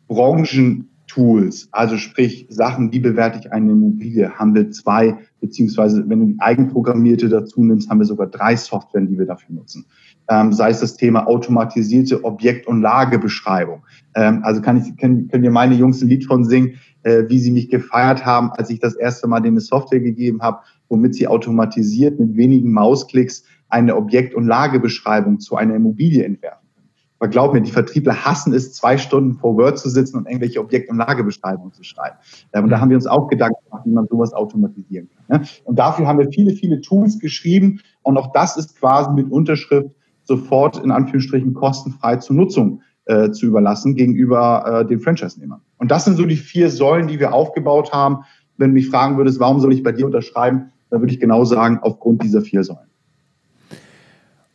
Branchentools, 0.07 1.69
also 1.71 1.97
sprich 1.97 2.47
Sachen, 2.49 2.91
wie 2.91 2.99
bewerte 2.99 3.39
ich 3.39 3.53
eine 3.53 3.71
Immobilie, 3.71 4.31
haben 4.31 4.53
wir 4.55 4.71
zwei, 4.71 5.17
beziehungsweise 5.39 6.09
wenn 6.09 6.19
du 6.19 6.25
die 6.25 6.39
eigenprogrammierte 6.39 7.29
dazu 7.29 7.63
nimmst, 7.63 7.89
haben 7.89 7.99
wir 7.99 8.05
sogar 8.05 8.27
drei 8.27 8.55
Softwaren, 8.55 9.07
die 9.07 9.17
wir 9.17 9.27
dafür 9.27 9.55
nutzen. 9.55 9.85
Ähm, 10.27 10.51
sei 10.53 10.71
es 10.71 10.79
das 10.79 10.97
Thema 10.97 11.27
automatisierte 11.27 12.23
Objekt- 12.23 12.67
und 12.67 12.81
Lagebeschreibung. 12.81 13.83
Ähm, 14.15 14.41
also 14.43 14.61
kann 14.61 14.77
ich, 14.77 14.97
können, 14.97 15.27
können 15.27 15.43
dir 15.43 15.51
meine 15.51 15.75
Jungs 15.75 16.01
ein 16.01 16.09
Lied 16.09 16.25
von 16.25 16.45
singen, 16.45 16.79
äh, 17.03 17.23
wie 17.27 17.39
sie 17.39 17.51
mich 17.51 17.69
gefeiert 17.69 18.25
haben, 18.25 18.51
als 18.51 18.69
ich 18.69 18.79
das 18.79 18.95
erste 18.95 19.27
Mal 19.27 19.41
denen 19.41 19.55
eine 19.55 19.61
Software 19.61 19.99
gegeben 19.99 20.41
habe, 20.41 20.59
womit 20.89 21.15
sie 21.15 21.27
automatisiert 21.27 22.19
mit 22.19 22.35
wenigen 22.35 22.71
Mausklicks 22.71 23.43
eine 23.69 23.95
Objekt- 23.95 24.35
und 24.35 24.45
Lagebeschreibung 24.45 25.39
zu 25.39 25.55
einer 25.55 25.75
Immobilie 25.75 26.23
entwerfen 26.23 26.67
können. 26.75 26.89
Aber 27.19 27.29
glaub 27.29 27.53
mir, 27.53 27.61
die 27.61 27.71
Vertriebler 27.71 28.25
hassen 28.25 28.53
es, 28.53 28.73
zwei 28.73 28.97
Stunden 28.97 29.33
vor 29.33 29.57
Word 29.57 29.79
zu 29.79 29.89
sitzen 29.89 30.17
und 30.17 30.27
irgendwelche 30.27 30.59
Objekt- 30.59 30.89
und 30.89 30.97
Lagebeschreibungen 30.97 31.73
zu 31.73 31.83
schreiben. 31.83 32.17
Und 32.53 32.69
da 32.69 32.79
haben 32.79 32.89
wir 32.89 32.97
uns 32.97 33.07
auch 33.07 33.27
Gedanken 33.27 33.63
gemacht, 33.65 33.85
wie 33.85 33.91
man 33.91 34.07
sowas 34.07 34.33
automatisieren 34.33 35.09
kann. 35.09 35.39
Ne? 35.39 35.47
Und 35.63 35.79
dafür 35.79 36.05
haben 36.05 36.19
wir 36.19 36.29
viele, 36.31 36.51
viele 36.51 36.81
Tools 36.81 37.19
geschrieben. 37.19 37.79
Und 38.03 38.17
auch 38.17 38.31
das 38.33 38.57
ist 38.57 38.77
quasi 38.77 39.11
mit 39.11 39.31
Unterschrift 39.31 39.89
sofort 40.25 40.83
in 40.83 40.91
Anführungsstrichen 40.91 41.53
kostenfrei 41.53 42.17
zur 42.17 42.35
Nutzung 42.35 42.81
äh, 43.05 43.31
zu 43.31 43.47
überlassen 43.47 43.95
gegenüber 43.95 44.81
äh, 44.81 44.85
den 44.85 44.99
Franchise-Nehmern. 44.99 45.61
Und 45.83 45.91
das 45.91 46.05
sind 46.05 46.15
so 46.15 46.25
die 46.25 46.37
vier 46.37 46.69
Säulen, 46.69 47.09
die 47.09 47.19
wir 47.19 47.33
aufgebaut 47.33 47.91
haben. 47.91 48.23
Wenn 48.55 48.69
du 48.69 48.75
mich 48.75 48.87
fragen 48.87 49.17
würdest, 49.17 49.41
warum 49.41 49.59
soll 49.59 49.73
ich 49.73 49.83
bei 49.83 49.91
dir 49.91 50.05
unterschreiben, 50.05 50.71
dann 50.89 51.01
würde 51.01 51.11
ich 51.11 51.19
genau 51.19 51.43
sagen, 51.43 51.79
aufgrund 51.81 52.23
dieser 52.23 52.41
vier 52.41 52.63
Säulen. 52.63 52.87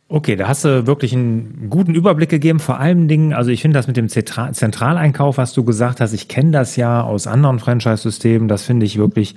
Okay, 0.07 0.35
da 0.35 0.47
hast 0.47 0.65
du 0.65 0.87
wirklich 0.87 1.13
einen 1.13 1.67
guten 1.69 1.93
Überblick 1.93 2.29
gegeben. 2.29 2.57
Vor 2.57 2.79
allen 2.79 3.07
Dingen, 3.07 3.33
also 3.33 3.51
ich 3.51 3.61
finde 3.61 3.77
das 3.77 3.85
mit 3.85 3.95
dem 3.95 4.09
Zentraleinkauf, 4.09 5.37
was 5.37 5.53
du 5.53 5.63
gesagt 5.63 6.01
hast, 6.01 6.13
ich 6.13 6.29
kenne 6.29 6.49
das 6.49 6.77
ja 6.77 7.03
aus 7.03 7.27
anderen 7.27 7.59
Franchise-Systemen. 7.59 8.47
Das 8.47 8.63
finde 8.63 8.87
ich 8.87 8.97
wirklich 8.97 9.35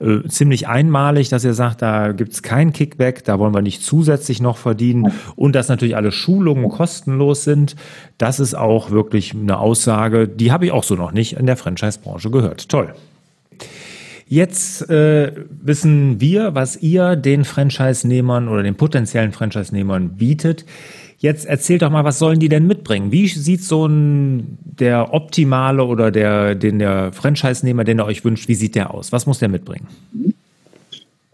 äh, 0.00 0.26
ziemlich 0.28 0.66
einmalig, 0.66 1.28
dass 1.28 1.44
ihr 1.44 1.54
sagt, 1.54 1.82
da 1.82 2.12
gibt's 2.12 2.42
kein 2.42 2.72
Kickback, 2.72 3.24
da 3.24 3.38
wollen 3.38 3.54
wir 3.54 3.62
nicht 3.62 3.82
zusätzlich 3.82 4.40
noch 4.40 4.56
verdienen 4.56 5.12
und 5.36 5.54
dass 5.54 5.68
natürlich 5.68 5.96
alle 5.96 6.10
Schulungen 6.10 6.68
kostenlos 6.68 7.44
sind. 7.44 7.76
Das 8.18 8.40
ist 8.40 8.54
auch 8.54 8.90
wirklich 8.90 9.34
eine 9.34 9.58
Aussage, 9.58 10.26
die 10.26 10.52
habe 10.52 10.64
ich 10.64 10.72
auch 10.72 10.84
so 10.84 10.94
noch 10.94 11.12
nicht 11.12 11.34
in 11.34 11.46
der 11.46 11.56
Franchise-Branche 11.56 12.30
gehört. 12.30 12.68
Toll. 12.68 12.94
Jetzt 14.26 14.88
äh, 14.88 15.32
wissen 15.60 16.20
wir, 16.20 16.54
was 16.54 16.76
ihr 16.76 17.16
den 17.16 17.44
Franchise-Nehmern 17.44 18.48
oder 18.48 18.62
den 18.62 18.76
potenziellen 18.76 19.32
Franchise-Nehmern 19.32 20.10
bietet. 20.10 20.64
Jetzt 21.22 21.44
erzählt 21.44 21.82
doch 21.82 21.90
mal, 21.90 22.02
was 22.02 22.18
sollen 22.18 22.40
die 22.40 22.48
denn 22.48 22.66
mitbringen? 22.66 23.12
Wie 23.12 23.28
sieht 23.28 23.62
so 23.62 23.86
ein 23.86 24.56
der 24.62 25.12
optimale 25.12 25.84
oder 25.84 26.10
der 26.10 26.54
den 26.54 26.78
der 26.78 27.12
Franchise-Nehmer, 27.12 27.84
den 27.84 28.00
ihr 28.00 28.06
euch 28.06 28.24
wünscht, 28.24 28.48
wie 28.48 28.54
sieht 28.54 28.74
der 28.74 28.94
aus? 28.94 29.12
Was 29.12 29.26
muss 29.26 29.38
der 29.38 29.50
mitbringen? 29.50 29.86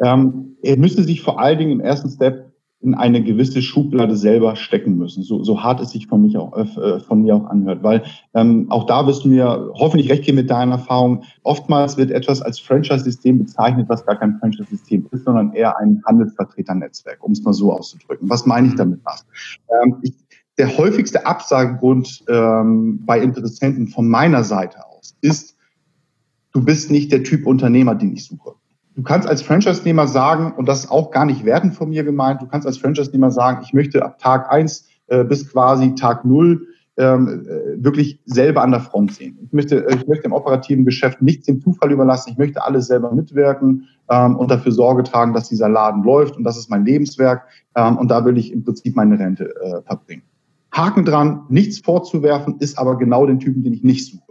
Ähm, 0.01 0.57
er 0.63 0.77
müsste 0.77 1.05
sich 1.05 1.23
vor 1.23 1.41
allen 1.41 1.59
Dingen 1.59 1.71
im 1.71 1.81
ersten 1.81 2.11
Step 2.11 2.46
in 2.87 2.95
eine 2.95 3.23
gewisse 3.23 3.61
Schublade 3.61 4.17
selber 4.17 4.57
stecken 4.57 4.97
müssen, 4.97 5.23
so, 5.23 5.43
so 5.43 5.63
hart 5.63 5.81
es 5.81 5.91
sich 5.91 6.07
von, 6.07 6.23
mich 6.23 6.39
auch, 6.39 6.57
äh, 6.57 7.01
von 7.01 7.23
mir 7.23 7.35
auch 7.35 7.47
anhört. 7.47 7.83
Weil 7.83 8.05
ähm, 8.33 8.67
auch 8.71 8.87
da 8.87 9.07
wirst 9.07 9.25
du 9.25 9.29
mir 9.29 9.71
hoffentlich 9.75 10.09
recht 10.09 10.25
geben 10.25 10.37
mit 10.37 10.49
deiner 10.49 10.73
Erfahrung. 10.73 11.25
Oftmals 11.43 11.97
wird 11.97 12.13
etwas 12.13 12.41
als 12.41 12.61
Franchise-System 12.61 13.39
bezeichnet, 13.39 13.89
was 13.89 14.07
gar 14.07 14.17
kein 14.17 14.39
Franchise-System 14.39 15.09
ist, 15.11 15.25
sondern 15.25 15.53
eher 15.53 15.77
ein 15.79 16.01
Handelsvertreternetzwerk, 16.07 17.23
um 17.23 17.33
es 17.33 17.43
mal 17.43 17.53
so 17.53 17.73
auszudrücken. 17.73 18.31
Was 18.31 18.47
meine 18.47 18.69
ich 18.69 18.75
mhm. 18.75 18.79
damit? 18.79 19.01
Ähm, 19.83 19.97
ich, 20.03 20.15
der 20.57 20.79
häufigste 20.79 21.27
Absagegrund 21.27 22.25
ähm, 22.29 23.05
bei 23.05 23.21
Interessenten 23.21 23.89
von 23.89 24.09
meiner 24.09 24.45
Seite 24.45 24.79
aus 24.87 25.17
ist, 25.21 25.57
du 26.53 26.65
bist 26.65 26.91
nicht 26.91 27.13
der 27.13 27.25
Typ 27.25 27.47
Unternehmer, 27.47 27.95
den 27.95 28.13
ich 28.15 28.25
suche. 28.25 28.55
Du 28.97 29.03
kannst 29.03 29.29
als 29.29 29.43
Franchise-Nehmer 29.43 30.09
sagen, 30.09 30.55
und 30.57 30.67
das 30.67 30.85
ist 30.85 30.91
auch 30.91 31.11
gar 31.11 31.27
nicht 31.27 31.45
wertend 31.45 31.75
von 31.75 31.91
mir 31.91 32.03
gemeint, 32.03 32.41
du 32.41 32.47
kannst 32.47 32.67
als 32.67 32.79
Franchise-Nehmer 32.79 33.31
sagen, 33.31 33.61
ich 33.63 33.75
möchte 33.75 34.03
ab 34.03 34.19
Tag 34.19 34.51
eins 34.51 34.89
äh, 35.09 35.23
bis 35.23 35.53
quasi 35.53 35.95
Tag 35.95 36.25
null 36.25 36.67
ähm, 36.97 37.47
äh, 37.47 37.85
wirklich 37.85 38.21
selber 38.25 38.63
an 38.63 38.71
der 38.71 38.81
Front 38.81 39.13
sehen. 39.13 39.39
Ich 39.43 39.53
möchte, 39.53 39.87
äh, 39.87 39.97
ich 39.97 40.07
möchte 40.07 40.25
im 40.25 40.33
operativen 40.33 40.87
Geschäft 40.87 41.21
nichts 41.21 41.45
dem 41.45 41.61
Zufall 41.61 41.93
überlassen. 41.93 42.31
Ich 42.33 42.39
möchte 42.39 42.65
alles 42.65 42.87
selber 42.87 43.13
mitwirken 43.13 43.87
ähm, 44.09 44.37
und 44.37 44.51
dafür 44.51 44.73
Sorge 44.73 45.03
tragen, 45.03 45.35
dass 45.35 45.51
dieser 45.51 45.69
Laden 45.69 46.03
läuft. 46.03 46.39
Und 46.39 46.45
das 46.45 46.57
ist 46.57 46.71
mein 46.71 46.87
Lebenswerk. 46.87 47.47
Ähm, 47.75 47.99
und 47.99 48.11
da 48.11 48.25
will 48.25 48.39
ich 48.39 48.51
im 48.51 48.65
Prinzip 48.65 48.97
meine 48.97 49.19
Rente 49.19 49.55
äh, 49.57 49.83
verbringen. 49.83 50.23
Haken 50.73 51.05
dran, 51.05 51.43
nichts 51.51 51.81
vorzuwerfen, 51.81 52.57
ist 52.61 52.79
aber 52.79 52.97
genau 52.97 53.27
den 53.27 53.41
Typen, 53.41 53.63
den 53.63 53.75
ich 53.75 53.85
nicht 53.85 54.11
suche 54.11 54.26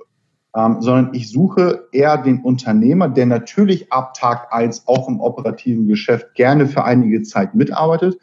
ähm, 0.56 0.78
sondern 0.80 1.14
ich 1.14 1.30
suche 1.30 1.88
eher 1.92 2.18
den 2.18 2.40
Unternehmer, 2.42 3.10
der 3.10 3.26
natürlich 3.26 3.92
ab 3.92 4.14
Tag 4.14 4.54
eins 4.54 4.88
auch 4.88 5.10
im 5.10 5.20
operativen 5.20 5.88
Geschäft 5.88 6.34
gerne 6.34 6.66
für 6.66 6.86
einige 6.86 7.22
Zeit 7.24 7.56
mitarbeitet. 7.56 8.18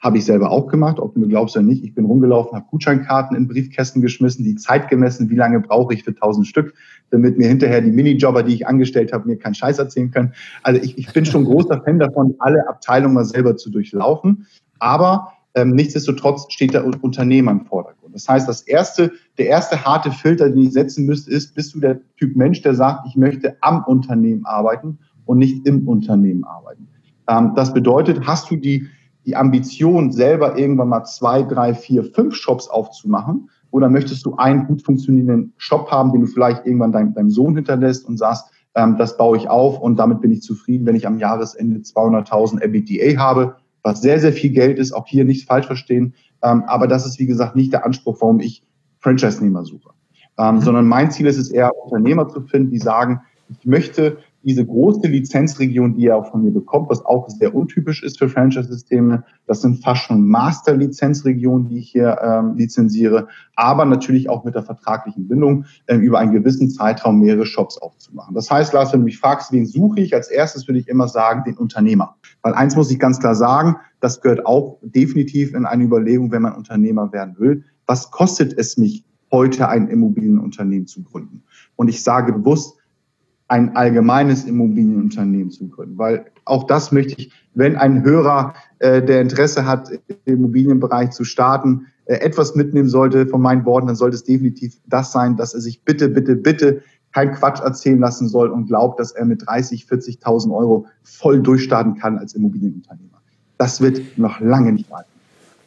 Habe 0.00 0.18
ich 0.18 0.24
selber 0.24 0.50
auch 0.50 0.66
gemacht, 0.66 0.98
ob 0.98 1.14
du 1.14 1.20
mir 1.20 1.28
glaubst 1.28 1.56
oder 1.56 1.64
nicht. 1.64 1.84
Ich 1.84 1.94
bin 1.94 2.06
rumgelaufen, 2.06 2.56
habe 2.56 2.66
Gutscheinkarten 2.70 3.36
in 3.36 3.46
Briefkästen 3.46 4.02
geschmissen, 4.02 4.44
die 4.44 4.56
Zeit 4.56 4.88
gemessen, 4.88 5.30
wie 5.30 5.36
lange 5.36 5.60
brauche 5.60 5.94
ich 5.94 6.02
für 6.02 6.10
1000 6.10 6.46
Stück, 6.46 6.74
damit 7.10 7.38
mir 7.38 7.48
hinterher 7.48 7.82
die 7.82 7.92
Minijobber, 7.92 8.42
die 8.42 8.54
ich 8.54 8.66
angestellt 8.66 9.12
habe, 9.12 9.28
mir 9.28 9.36
keinen 9.36 9.54
Scheiß 9.54 9.78
erzählen 9.78 10.10
können. 10.10 10.32
Also 10.62 10.82
ich, 10.82 10.98
ich 10.98 11.12
bin 11.12 11.24
schon 11.26 11.44
großer 11.44 11.82
Fan 11.82 11.98
davon, 11.98 12.34
alle 12.38 12.66
Abteilungen 12.68 13.14
mal 13.14 13.24
selber 13.26 13.56
zu 13.56 13.70
durchlaufen. 13.70 14.46
Aber 14.78 15.34
ähm, 15.54 15.70
nichtsdestotrotz 15.70 16.50
steht 16.50 16.74
der 16.74 16.84
Unternehmer 16.84 17.52
im 17.52 17.66
Vordergrund. 17.66 17.99
Das 18.12 18.28
heißt, 18.28 18.48
das 18.48 18.62
erste, 18.62 19.12
der 19.38 19.46
erste 19.46 19.84
harte 19.84 20.10
Filter, 20.10 20.48
den 20.48 20.62
ich 20.62 20.72
setzen 20.72 21.06
müsste, 21.06 21.30
ist, 21.30 21.54
bist 21.54 21.74
du 21.74 21.80
der 21.80 22.00
Typ 22.16 22.36
Mensch, 22.36 22.62
der 22.62 22.74
sagt, 22.74 23.06
ich 23.06 23.16
möchte 23.16 23.56
am 23.60 23.84
Unternehmen 23.84 24.44
arbeiten 24.46 24.98
und 25.24 25.38
nicht 25.38 25.66
im 25.66 25.86
Unternehmen 25.88 26.44
arbeiten. 26.44 26.88
Ähm, 27.28 27.52
das 27.54 27.72
bedeutet, 27.72 28.26
hast 28.26 28.50
du 28.50 28.56
die, 28.56 28.86
die 29.26 29.36
Ambition, 29.36 30.12
selber 30.12 30.58
irgendwann 30.58 30.88
mal 30.88 31.04
zwei, 31.04 31.42
drei, 31.42 31.74
vier, 31.74 32.04
fünf 32.04 32.34
Shops 32.34 32.68
aufzumachen? 32.68 33.50
Oder 33.70 33.88
möchtest 33.88 34.26
du 34.26 34.36
einen 34.36 34.66
gut 34.66 34.82
funktionierenden 34.82 35.52
Shop 35.56 35.90
haben, 35.90 36.12
den 36.12 36.22
du 36.22 36.26
vielleicht 36.26 36.66
irgendwann 36.66 36.92
deinem, 36.92 37.14
deinem 37.14 37.30
Sohn 37.30 37.54
hinterlässt 37.54 38.06
und 38.06 38.16
sagst, 38.16 38.46
ähm, 38.74 38.96
das 38.98 39.16
baue 39.16 39.36
ich 39.36 39.48
auf 39.48 39.80
und 39.80 39.96
damit 39.96 40.20
bin 40.20 40.32
ich 40.32 40.42
zufrieden, 40.42 40.86
wenn 40.86 40.96
ich 40.96 41.06
am 41.06 41.18
Jahresende 41.18 41.80
200.000 41.80 42.62
EBITDA 42.62 43.20
habe 43.20 43.56
was 43.82 44.00
sehr, 44.00 44.20
sehr 44.20 44.32
viel 44.32 44.50
Geld 44.50 44.78
ist, 44.78 44.92
auch 44.92 45.06
hier 45.06 45.24
nicht 45.24 45.46
falsch 45.46 45.66
verstehen. 45.66 46.14
Ähm, 46.42 46.64
aber 46.66 46.86
das 46.86 47.06
ist, 47.06 47.18
wie 47.18 47.26
gesagt, 47.26 47.56
nicht 47.56 47.72
der 47.72 47.84
Anspruch, 47.84 48.18
warum 48.20 48.40
ich 48.40 48.62
Franchise-Nehmer 49.00 49.64
suche. 49.64 49.90
Ähm, 50.38 50.56
mhm. 50.56 50.60
Sondern 50.60 50.86
mein 50.86 51.10
Ziel 51.10 51.26
ist 51.26 51.38
es 51.38 51.50
eher, 51.50 51.70
Unternehmer 51.84 52.28
zu 52.28 52.42
finden, 52.42 52.70
die 52.70 52.78
sagen, 52.78 53.20
ich 53.48 53.66
möchte 53.66 54.18
diese 54.42 54.64
große 54.64 55.06
Lizenzregion, 55.06 55.94
die 55.94 56.06
er 56.06 56.16
auch 56.16 56.30
von 56.30 56.42
mir 56.42 56.50
bekommt, 56.50 56.88
was 56.88 57.04
auch 57.04 57.28
sehr 57.28 57.54
untypisch 57.54 58.02
ist 58.02 58.18
für 58.18 58.28
Franchise-Systeme, 58.28 59.24
das 59.46 59.60
sind 59.60 59.82
fast 59.82 60.04
schon 60.04 60.26
Master-Lizenzregionen, 60.26 61.68
die 61.68 61.78
ich 61.78 61.90
hier 61.90 62.18
ähm, 62.22 62.54
lizenziere, 62.56 63.28
aber 63.54 63.84
natürlich 63.84 64.30
auch 64.30 64.44
mit 64.44 64.54
der 64.54 64.62
vertraglichen 64.62 65.28
Bindung, 65.28 65.66
ähm, 65.88 66.00
über 66.00 66.18
einen 66.18 66.32
gewissen 66.32 66.70
Zeitraum 66.70 67.20
mehrere 67.20 67.44
Shops 67.44 67.76
aufzumachen. 67.78 68.34
Das 68.34 68.50
heißt, 68.50 68.72
Lars, 68.72 68.92
wenn 68.92 69.00
du 69.00 69.04
mich 69.04 69.18
fragst, 69.18 69.52
wen 69.52 69.66
suche 69.66 70.00
ich, 70.00 70.14
als 70.14 70.30
erstes 70.30 70.66
würde 70.66 70.78
ich 70.78 70.88
immer 70.88 71.08
sagen, 71.08 71.44
den 71.44 71.58
Unternehmer. 71.58 72.16
Weil 72.42 72.54
eins 72.54 72.76
muss 72.76 72.90
ich 72.90 72.98
ganz 72.98 73.18
klar 73.18 73.34
sagen, 73.34 73.76
das 74.00 74.20
gehört 74.20 74.46
auch 74.46 74.78
definitiv 74.82 75.54
in 75.54 75.66
eine 75.66 75.84
Überlegung, 75.84 76.32
wenn 76.32 76.42
man 76.42 76.54
Unternehmer 76.54 77.12
werden 77.12 77.36
will. 77.38 77.64
Was 77.86 78.10
kostet 78.10 78.56
es 78.56 78.76
mich, 78.76 79.04
heute 79.30 79.68
ein 79.68 79.88
Immobilienunternehmen 79.88 80.86
zu 80.86 81.02
gründen? 81.02 81.42
Und 81.76 81.88
ich 81.88 82.02
sage 82.02 82.32
bewusst, 82.32 82.76
ein 83.50 83.74
allgemeines 83.76 84.44
Immobilienunternehmen 84.44 85.50
zu 85.50 85.68
gründen. 85.68 85.98
Weil 85.98 86.26
auch 86.44 86.64
das 86.64 86.92
möchte 86.92 87.14
ich, 87.18 87.32
wenn 87.54 87.76
ein 87.76 88.04
Hörer, 88.04 88.54
äh, 88.78 89.02
der 89.02 89.20
Interesse 89.20 89.66
hat, 89.66 89.90
im 90.24 90.36
Immobilienbereich 90.36 91.10
zu 91.10 91.24
starten, 91.24 91.86
äh, 92.04 92.14
etwas 92.20 92.54
mitnehmen 92.54 92.88
sollte 92.88 93.26
von 93.26 93.42
meinen 93.42 93.64
Worten, 93.64 93.88
dann 93.88 93.96
sollte 93.96 94.14
es 94.14 94.22
definitiv 94.22 94.76
das 94.86 95.10
sein, 95.10 95.36
dass 95.36 95.52
er 95.52 95.60
sich 95.60 95.82
bitte, 95.82 96.08
bitte, 96.08 96.36
bitte 96.36 96.82
kein 97.12 97.32
Quatsch 97.32 97.60
erzählen 97.60 97.98
lassen 97.98 98.28
soll 98.28 98.50
und 98.50 98.66
glaubt, 98.66 99.00
dass 99.00 99.12
er 99.12 99.24
mit 99.24 99.46
30, 99.46 99.84
40.000 99.84 100.54
Euro 100.54 100.86
voll 101.02 101.42
durchstarten 101.42 101.96
kann 101.96 102.18
als 102.18 102.34
Immobilienunternehmer. 102.34 103.20
Das 103.58 103.80
wird 103.80 104.00
noch 104.16 104.40
lange 104.40 104.72
nicht 104.72 104.90
reichen. 104.90 105.10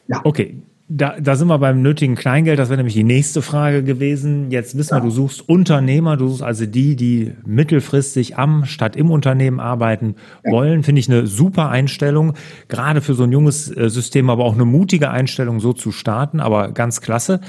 Ja. 0.08 0.22
Okay, 0.24 0.58
da, 0.90 1.16
da 1.20 1.36
sind 1.36 1.48
wir 1.48 1.58
beim 1.60 1.82
nötigen 1.82 2.16
Kleingeld. 2.16 2.60
Das 2.60 2.70
wäre 2.70 2.78
nämlich 2.78 2.94
die 2.94 3.04
nächste 3.04 3.42
Frage 3.42 3.84
gewesen. 3.84 4.52
Jetzt 4.52 4.78
wissen 4.78 4.96
ja. 4.96 5.02
wir, 5.02 5.06
du 5.06 5.12
suchst 5.12 5.48
Unternehmer, 5.48 6.18
du 6.18 6.28
suchst 6.28 6.44
also 6.44 6.66
die, 6.66 6.96
die 6.96 7.34
mittelfristig 7.46 8.38
am 8.38 8.66
statt 8.66 8.96
im 8.96 9.10
Unternehmen 9.10 9.60
arbeiten 9.60 10.16
ja. 10.44 10.52
wollen. 10.52 10.84
Finde 10.84 11.00
ich 11.00 11.10
eine 11.10 11.26
super 11.26 11.70
Einstellung. 11.70 12.34
Gerade 12.68 13.02
für 13.02 13.14
so 13.14 13.24
ein 13.24 13.32
junges 13.32 13.76
äh, 13.76 13.90
System, 13.90 14.30
aber 14.30 14.44
auch 14.44 14.54
eine 14.54 14.66
mutige 14.66 15.10
Einstellung, 15.10 15.60
so 15.60 15.74
zu 15.74 15.92
starten. 15.92 16.40
Aber 16.40 16.72
ganz 16.72 17.02
klasse. 17.02 17.40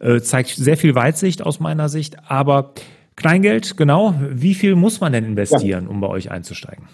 Äh, 0.00 0.20
zeigt 0.20 0.50
sehr 0.50 0.76
viel 0.76 0.94
Weitsicht 0.94 1.42
aus 1.42 1.60
meiner 1.60 1.88
Sicht. 1.88 2.16
Aber 2.28 2.72
Kleingeld, 3.20 3.76
genau. 3.76 4.14
Wie 4.30 4.54
viel 4.54 4.74
muss 4.74 5.00
man 5.00 5.12
denn 5.12 5.24
investieren, 5.24 5.84
ja. 5.84 5.90
um 5.90 6.00
bei 6.00 6.08
euch 6.08 6.30
einzusteigen? 6.30 6.84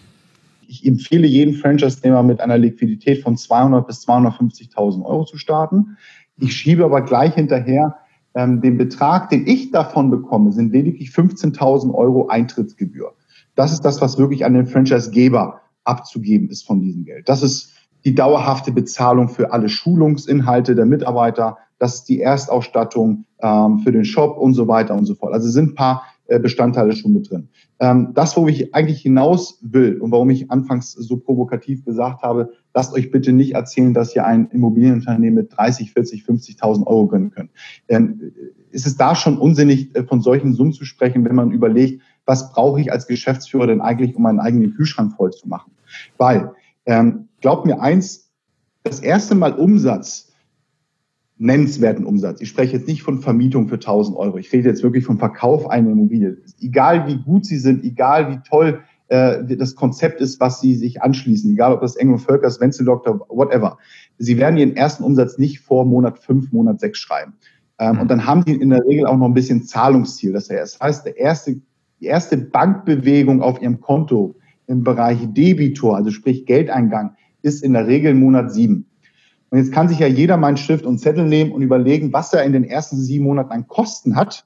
ich 0.68 0.86
empfehle 0.86 1.26
jeden 1.26 1.54
Franchise-Nehmer 1.54 2.22
mit 2.22 2.40
einer 2.40 2.58
Liquidität 2.58 3.22
von 3.22 3.36
200 3.36 3.86
bis 3.86 4.06
250.000 4.06 5.04
Euro 5.04 5.24
zu 5.24 5.38
starten. 5.38 5.96
Ich 6.38 6.54
schiebe 6.54 6.84
aber 6.84 7.02
gleich 7.02 7.34
hinterher, 7.34 7.96
ähm, 8.34 8.60
den 8.60 8.76
Betrag, 8.76 9.30
den 9.30 9.46
ich 9.46 9.70
davon 9.70 10.10
bekomme, 10.10 10.52
sind 10.52 10.72
lediglich 10.72 11.10
15.000 11.10 11.94
Euro 11.94 12.28
Eintrittsgebühr. 12.28 13.12
Das 13.54 13.72
ist 13.72 13.82
das, 13.84 14.00
was 14.00 14.18
wirklich 14.18 14.44
an 14.44 14.54
den 14.54 14.66
Franchise-Geber 14.66 15.60
abzugeben 15.84 16.50
ist 16.50 16.66
von 16.66 16.80
diesem 16.80 17.04
Geld. 17.04 17.28
Das 17.28 17.42
ist 17.42 17.72
die 18.04 18.14
dauerhafte 18.14 18.72
Bezahlung 18.72 19.28
für 19.28 19.52
alle 19.52 19.68
Schulungsinhalte 19.68 20.74
der 20.74 20.86
Mitarbeiter. 20.86 21.56
Das 21.78 21.94
ist 21.94 22.04
die 22.04 22.20
Erstausstattung 22.20 23.24
ähm, 23.40 23.78
für 23.78 23.92
den 23.92 24.04
Shop 24.04 24.36
und 24.36 24.54
so 24.54 24.68
weiter 24.68 24.94
und 24.94 25.06
so 25.06 25.14
fort. 25.14 25.32
Also 25.32 25.48
sind 25.48 25.70
ein 25.70 25.74
paar 25.74 26.02
Bestandteile 26.28 26.94
schon 26.94 27.12
mit 27.12 27.30
drin. 27.30 27.48
Ähm, 27.78 28.12
das, 28.14 28.36
wo 28.36 28.48
ich 28.48 28.74
eigentlich 28.74 29.00
hinaus 29.00 29.58
will 29.62 30.00
und 30.00 30.10
warum 30.10 30.30
ich 30.30 30.50
anfangs 30.50 30.92
so 30.92 31.16
provokativ 31.18 31.84
gesagt 31.84 32.22
habe, 32.22 32.50
lasst 32.74 32.92
euch 32.94 33.10
bitte 33.10 33.32
nicht 33.32 33.54
erzählen, 33.54 33.94
dass 33.94 34.14
ihr 34.16 34.26
ein 34.26 34.48
Immobilienunternehmen 34.50 35.34
mit 35.34 35.56
30, 35.56 35.92
40, 35.92 36.22
50.000 36.24 36.86
Euro 36.86 37.06
gönnen 37.06 37.30
könnt. 37.30 37.50
Ähm, 37.88 38.32
ist 38.70 38.86
es 38.86 38.96
da 38.96 39.14
schon 39.14 39.38
unsinnig, 39.38 39.94
äh, 39.94 40.04
von 40.04 40.20
solchen 40.20 40.54
Summen 40.54 40.72
zu 40.72 40.84
sprechen, 40.84 41.24
wenn 41.24 41.34
man 41.34 41.52
überlegt, 41.52 42.02
was 42.24 42.52
brauche 42.52 42.80
ich 42.80 42.92
als 42.92 43.06
Geschäftsführer 43.06 43.68
denn 43.68 43.80
eigentlich, 43.80 44.16
um 44.16 44.22
meinen 44.22 44.40
eigenen 44.40 44.74
Kühlschrank 44.74 45.14
voll 45.16 45.30
zu 45.30 45.48
machen? 45.48 45.72
Weil, 46.18 46.52
ähm, 46.84 47.28
glaubt 47.40 47.66
mir 47.66 47.80
eins, 47.80 48.30
das 48.82 49.00
erste 49.00 49.34
Mal 49.34 49.52
Umsatz 49.52 50.25
nennenswerten 51.38 52.06
Umsatz. 52.06 52.40
Ich 52.40 52.48
spreche 52.48 52.76
jetzt 52.76 52.88
nicht 52.88 53.02
von 53.02 53.20
Vermietung 53.20 53.68
für 53.68 53.74
1000 53.74 54.16
Euro. 54.16 54.38
Ich 54.38 54.52
rede 54.52 54.68
jetzt 54.68 54.82
wirklich 54.82 55.04
vom 55.04 55.18
Verkauf 55.18 55.68
einer 55.68 55.90
Immobilie. 55.90 56.38
Egal 56.60 57.06
wie 57.06 57.18
gut 57.18 57.44
sie 57.44 57.58
sind, 57.58 57.84
egal 57.84 58.30
wie 58.30 58.38
toll 58.48 58.80
äh, 59.08 59.44
das 59.56 59.74
Konzept 59.74 60.20
ist, 60.20 60.40
was 60.40 60.60
sie 60.60 60.74
sich 60.74 61.02
anschließen, 61.02 61.50
egal 61.52 61.74
ob 61.74 61.80
das 61.80 61.96
Engel 61.96 62.18
Völkers, 62.18 62.60
Wenzel 62.60 62.86
Doktor, 62.86 63.20
whatever. 63.28 63.78
Sie 64.18 64.38
werden 64.38 64.56
ihren 64.56 64.76
ersten 64.76 65.04
Umsatz 65.04 65.38
nicht 65.38 65.60
vor 65.60 65.84
Monat 65.84 66.18
5, 66.18 66.52
Monat 66.52 66.80
6 66.80 66.98
schreiben. 66.98 67.34
Ähm, 67.78 67.94
mhm. 67.94 68.00
Und 68.00 68.10
dann 68.10 68.26
haben 68.26 68.44
die 68.44 68.54
in 68.54 68.70
der 68.70 68.84
Regel 68.86 69.06
auch 69.06 69.16
noch 69.16 69.26
ein 69.26 69.34
bisschen 69.34 69.64
Zahlungsziel. 69.64 70.32
Das 70.32 70.48
heißt, 70.50 71.06
der 71.06 71.18
erste, 71.18 71.60
die 72.00 72.06
erste 72.06 72.38
Bankbewegung 72.38 73.42
auf 73.42 73.60
ihrem 73.60 73.80
Konto 73.80 74.36
im 74.66 74.82
Bereich 74.82 75.18
Debitor, 75.32 75.96
also 75.96 76.10
sprich 76.10 76.46
Geldeingang, 76.46 77.14
ist 77.42 77.62
in 77.62 77.74
der 77.74 77.86
Regel 77.86 78.14
Monat 78.14 78.52
7. 78.52 78.86
Und 79.56 79.62
jetzt 79.62 79.72
kann 79.72 79.88
sich 79.88 80.00
ja 80.00 80.06
jeder 80.06 80.36
meinen 80.36 80.58
Stift 80.58 80.84
und 80.84 80.98
Zettel 80.98 81.24
nehmen 81.24 81.50
und 81.50 81.62
überlegen, 81.62 82.12
was 82.12 82.30
er 82.34 82.44
in 82.44 82.52
den 82.52 82.64
ersten 82.64 82.98
sieben 82.98 83.24
Monaten 83.24 83.52
an 83.52 83.66
Kosten 83.66 84.14
hat, 84.14 84.44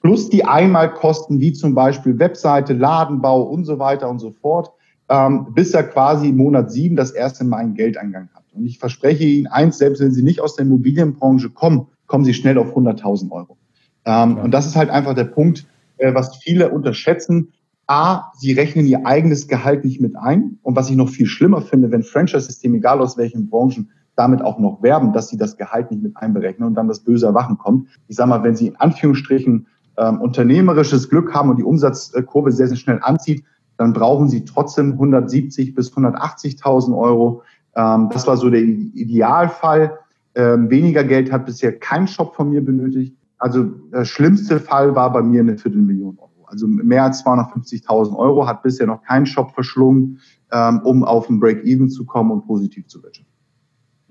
plus 0.00 0.30
die 0.30 0.44
Einmalkosten, 0.44 1.38
wie 1.38 1.52
zum 1.52 1.76
Beispiel 1.76 2.18
Webseite, 2.18 2.72
Ladenbau 2.72 3.42
und 3.42 3.64
so 3.66 3.78
weiter 3.78 4.10
und 4.10 4.18
so 4.18 4.32
fort, 4.32 4.72
ähm, 5.08 5.54
bis 5.54 5.74
er 5.74 5.84
quasi 5.84 6.30
im 6.30 6.38
Monat 6.38 6.72
sieben 6.72 6.96
das 6.96 7.12
erste 7.12 7.44
Mal 7.44 7.58
einen 7.58 7.74
Geldangang 7.74 8.30
hat. 8.34 8.42
Und 8.52 8.66
ich 8.66 8.80
verspreche 8.80 9.22
Ihnen 9.22 9.46
eins, 9.46 9.78
selbst 9.78 10.00
wenn 10.00 10.10
Sie 10.10 10.24
nicht 10.24 10.40
aus 10.40 10.56
der 10.56 10.66
Immobilienbranche 10.66 11.50
kommen, 11.50 11.86
kommen 12.08 12.24
Sie 12.24 12.34
schnell 12.34 12.58
auf 12.58 12.76
100.000 12.76 13.30
Euro. 13.30 13.56
Ähm. 14.04 14.38
Und 14.38 14.50
das 14.50 14.66
ist 14.66 14.74
halt 14.74 14.90
einfach 14.90 15.14
der 15.14 15.22
Punkt, 15.22 15.68
äh, 15.98 16.12
was 16.14 16.38
viele 16.38 16.70
unterschätzen. 16.70 17.52
A, 17.86 18.32
sie 18.34 18.54
rechnen 18.54 18.86
ihr 18.86 19.06
eigenes 19.06 19.46
Gehalt 19.46 19.84
nicht 19.84 20.00
mit 20.00 20.16
ein. 20.16 20.58
Und 20.62 20.74
was 20.74 20.90
ich 20.90 20.96
noch 20.96 21.10
viel 21.10 21.26
schlimmer 21.26 21.62
finde, 21.62 21.92
wenn 21.92 22.02
Franchise-Systeme, 22.02 22.78
egal 22.78 23.00
aus 23.00 23.16
welchen 23.16 23.48
Branchen, 23.48 23.90
damit 24.22 24.42
auch 24.42 24.58
noch 24.58 24.82
werben, 24.82 25.12
dass 25.12 25.28
sie 25.28 25.36
das 25.36 25.56
Gehalt 25.56 25.90
nicht 25.90 26.02
mit 26.02 26.16
einberechnen 26.16 26.68
und 26.68 26.74
dann 26.74 26.86
das 26.86 27.00
böse 27.00 27.26
Erwachen 27.26 27.58
kommt. 27.58 27.88
Ich 28.06 28.16
sage 28.16 28.30
mal, 28.30 28.44
wenn 28.44 28.54
sie 28.54 28.68
in 28.68 28.76
Anführungsstrichen 28.76 29.66
ähm, 29.98 30.20
unternehmerisches 30.20 31.08
Glück 31.10 31.34
haben 31.34 31.50
und 31.50 31.58
die 31.58 31.64
Umsatzkurve 31.64 32.52
sehr, 32.52 32.68
sehr 32.68 32.76
schnell 32.76 33.00
anzieht, 33.02 33.44
dann 33.78 33.92
brauchen 33.92 34.28
sie 34.28 34.44
trotzdem 34.44 34.92
170 34.92 35.74
bis 35.74 35.92
180.000 35.92 36.96
Euro. 36.96 37.42
Ähm, 37.74 38.10
das 38.12 38.26
war 38.28 38.36
so 38.36 38.48
der 38.48 38.62
Idealfall. 38.62 39.98
Ähm, 40.34 40.70
weniger 40.70 41.02
Geld 41.02 41.32
hat 41.32 41.46
bisher 41.46 41.78
kein 41.78 42.06
Shop 42.06 42.34
von 42.36 42.50
mir 42.50 42.64
benötigt. 42.64 43.16
Also 43.38 43.64
der 43.64 44.04
schlimmste 44.04 44.60
Fall 44.60 44.94
war 44.94 45.12
bei 45.12 45.22
mir 45.22 45.40
eine 45.40 45.58
Viertelmillion 45.58 46.16
Euro. 46.18 46.46
Also 46.46 46.68
mehr 46.68 47.04
als 47.04 47.24
250.000 47.24 48.16
Euro 48.16 48.46
hat 48.46 48.62
bisher 48.62 48.86
noch 48.86 49.02
kein 49.02 49.26
Shop 49.26 49.52
verschlungen, 49.52 50.20
ähm, 50.52 50.80
um 50.84 51.02
auf 51.02 51.28
ein 51.28 51.40
Break-Even 51.40 51.88
zu 51.88 52.06
kommen 52.06 52.30
und 52.30 52.46
positiv 52.46 52.86
zu 52.86 53.02
wirtschaften. 53.02 53.31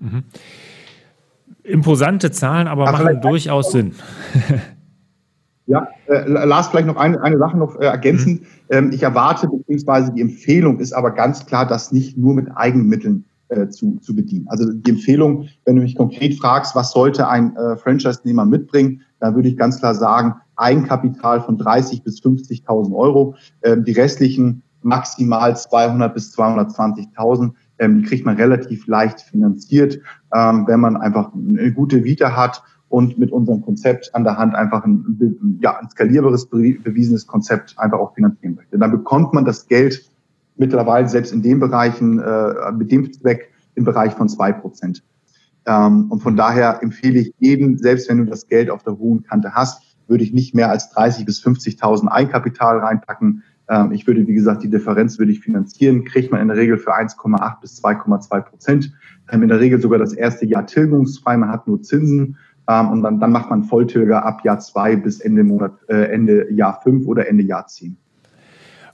Mhm. 0.02 0.24
Imposante 1.62 2.30
Zahlen, 2.32 2.66
aber 2.66 2.88
Ach, 2.88 2.92
machen 2.92 3.20
durchaus 3.20 3.72
Sinn. 3.72 3.94
Ja, 5.66 5.88
äh, 6.08 6.28
Lars, 6.28 6.68
vielleicht 6.68 6.88
noch 6.88 6.96
eine, 6.96 7.22
eine 7.22 7.38
Sache 7.38 7.56
noch 7.56 7.78
äh, 7.78 7.84
ergänzen. 7.84 8.32
Mhm. 8.32 8.46
Ähm, 8.68 8.90
ich 8.92 9.04
erwarte, 9.04 9.48
beziehungsweise 9.48 10.12
die 10.12 10.20
Empfehlung 10.20 10.80
ist 10.80 10.92
aber 10.92 11.12
ganz 11.12 11.46
klar, 11.46 11.66
das 11.66 11.92
nicht 11.92 12.18
nur 12.18 12.34
mit 12.34 12.48
Eigenmitteln 12.54 13.24
äh, 13.48 13.68
zu, 13.68 13.98
zu 14.00 14.14
bedienen. 14.14 14.48
Also 14.48 14.72
die 14.72 14.90
Empfehlung, 14.90 15.48
wenn 15.64 15.76
du 15.76 15.82
mich 15.82 15.94
konkret 15.94 16.34
fragst, 16.34 16.74
was 16.74 16.90
sollte 16.90 17.28
ein 17.28 17.54
äh, 17.56 17.76
Franchise-Nehmer 17.76 18.44
mitbringen, 18.44 19.02
dann 19.20 19.36
würde 19.36 19.48
ich 19.48 19.56
ganz 19.56 19.78
klar 19.78 19.94
sagen, 19.94 20.34
Eigenkapital 20.56 21.40
von 21.40 21.58
30 21.58 22.02
bis 22.02 22.20
50.000 22.20 22.94
Euro. 22.94 23.36
Ähm, 23.62 23.84
die 23.84 23.92
restlichen 23.92 24.62
maximal 24.82 25.56
200 25.56 26.12
bis 26.12 26.36
220.000 26.36 27.42
ähm, 27.42 27.54
die 27.80 28.02
kriegt 28.02 28.24
man 28.24 28.36
relativ 28.36 28.86
leicht 28.86 29.20
finanziert, 29.20 30.00
ähm, 30.34 30.66
wenn 30.66 30.80
man 30.80 30.96
einfach 30.96 31.32
eine 31.34 31.72
gute 31.72 32.04
Vita 32.04 32.36
hat 32.36 32.62
und 32.88 33.18
mit 33.18 33.32
unserem 33.32 33.62
Konzept 33.62 34.14
an 34.14 34.24
der 34.24 34.36
Hand 34.36 34.54
einfach 34.54 34.84
ein, 34.84 35.58
ja, 35.62 35.78
ein 35.78 35.88
skalierbares, 35.90 36.46
bewiesenes 36.46 37.26
Konzept 37.26 37.74
einfach 37.78 37.98
auch 37.98 38.14
finanzieren 38.14 38.54
möchte. 38.54 38.78
Dann 38.78 38.90
bekommt 38.90 39.32
man 39.32 39.44
das 39.44 39.66
Geld 39.66 40.10
mittlerweile 40.56 41.08
selbst 41.08 41.32
in 41.32 41.42
den 41.42 41.58
Bereichen, 41.58 42.18
äh, 42.18 42.72
mit 42.72 42.92
dem 42.92 43.10
Zweck 43.12 43.50
im 43.74 43.84
Bereich 43.84 44.12
von 44.12 44.28
zwei 44.28 44.52
Prozent. 44.52 45.02
Ähm, 45.66 46.10
und 46.10 46.20
von 46.20 46.36
daher 46.36 46.82
empfehle 46.82 47.20
ich 47.20 47.34
jedem, 47.38 47.78
selbst 47.78 48.08
wenn 48.08 48.18
du 48.18 48.26
das 48.26 48.46
Geld 48.46 48.70
auf 48.70 48.82
der 48.82 48.98
hohen 48.98 49.22
Kante 49.22 49.54
hast, 49.54 49.96
würde 50.08 50.24
ich 50.24 50.32
nicht 50.32 50.54
mehr 50.54 50.70
als 50.70 50.90
30 50.90 51.24
bis 51.24 51.42
50.000 51.42 52.08
Eigenkapital 52.08 52.78
reinpacken, 52.78 53.42
ähm, 53.72 53.92
ich 53.92 54.06
würde, 54.06 54.26
wie 54.26 54.34
gesagt, 54.34 54.62
die 54.62 54.68
Differenz 54.68 55.18
würde 55.18 55.32
ich 55.32 55.40
finanzieren, 55.40 56.04
kriegt 56.04 56.30
man 56.30 56.42
in 56.42 56.48
der 56.48 56.56
Regel 56.58 56.76
für 56.76 56.94
1,8 56.94 57.60
bis 57.60 57.82
2,2 57.82 58.40
Prozent. 58.42 58.92
Ähm, 59.30 59.42
in 59.42 59.48
der 59.48 59.60
Regel 59.60 59.80
sogar 59.80 59.98
das 59.98 60.12
erste 60.12 60.44
Jahr 60.44 60.66
tilgungsfrei, 60.66 61.36
man 61.38 61.48
hat 61.48 61.66
nur 61.66 61.80
Zinsen. 61.80 62.36
Ähm, 62.68 62.90
und 62.90 63.02
dann, 63.02 63.18
dann 63.18 63.32
macht 63.32 63.48
man 63.48 63.64
Volltilger 63.64 64.24
ab 64.24 64.44
Jahr 64.44 64.60
zwei 64.60 64.94
bis 64.94 65.20
Ende 65.20 65.42
Monat, 65.42 65.72
äh, 65.88 66.12
Ende 66.12 66.52
Jahr 66.52 66.80
fünf 66.82 67.06
oder 67.06 67.26
Ende 67.28 67.44
Jahr 67.44 67.66
zehn. 67.66 67.96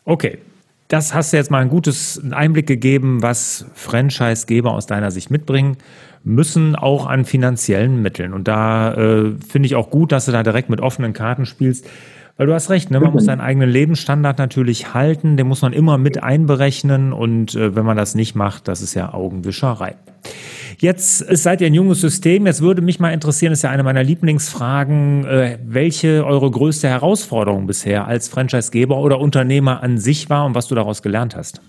Okay, 0.04 0.38
das 0.86 1.12
hast 1.12 1.32
du 1.32 1.36
jetzt 1.36 1.50
mal 1.50 1.58
einen 1.58 1.70
gutes 1.70 2.22
Einblick 2.30 2.66
gegeben, 2.66 3.20
was 3.20 3.66
Franchisegeber 3.74 4.72
aus 4.72 4.86
deiner 4.86 5.10
Sicht 5.10 5.30
mitbringen 5.30 5.76
müssen, 6.24 6.76
auch 6.76 7.06
an 7.06 7.24
finanziellen 7.24 8.00
Mitteln. 8.00 8.32
Und 8.32 8.48
da 8.48 8.94
äh, 8.94 9.32
finde 9.46 9.66
ich 9.66 9.74
auch 9.74 9.90
gut, 9.90 10.12
dass 10.12 10.26
du 10.26 10.32
da 10.32 10.42
direkt 10.42 10.70
mit 10.70 10.80
offenen 10.80 11.12
Karten 11.12 11.46
spielst. 11.46 11.86
Weil 12.38 12.46
du 12.46 12.54
hast 12.54 12.70
recht, 12.70 12.92
ne? 12.92 13.00
man 13.00 13.12
muss 13.12 13.24
seinen 13.24 13.40
eigenen 13.40 13.68
Lebensstandard 13.68 14.38
natürlich 14.38 14.94
halten, 14.94 15.36
den 15.36 15.48
muss 15.48 15.60
man 15.60 15.72
immer 15.72 15.98
mit 15.98 16.22
einberechnen 16.22 17.12
und 17.12 17.56
äh, 17.56 17.74
wenn 17.74 17.84
man 17.84 17.96
das 17.96 18.14
nicht 18.14 18.36
macht, 18.36 18.68
das 18.68 18.80
ist 18.80 18.94
ja 18.94 19.12
Augenwischerei. 19.12 19.96
Jetzt 20.78 21.18
seid 21.18 21.60
ihr 21.60 21.66
ein 21.66 21.74
junges 21.74 22.00
System. 22.00 22.46
Jetzt 22.46 22.62
würde 22.62 22.80
mich 22.80 23.00
mal 23.00 23.10
interessieren, 23.10 23.52
ist 23.52 23.62
ja 23.62 23.70
eine 23.70 23.82
meiner 23.82 24.04
Lieblingsfragen, 24.04 25.24
äh, 25.24 25.58
welche 25.66 26.24
eure 26.24 26.48
größte 26.48 26.88
Herausforderung 26.88 27.66
bisher 27.66 28.06
als 28.06 28.28
Franchisegeber 28.28 28.98
oder 28.98 29.18
Unternehmer 29.18 29.82
an 29.82 29.98
sich 29.98 30.30
war 30.30 30.46
und 30.46 30.54
was 30.54 30.68
du 30.68 30.76
daraus 30.76 31.02
gelernt 31.02 31.34
hast? 31.34 31.60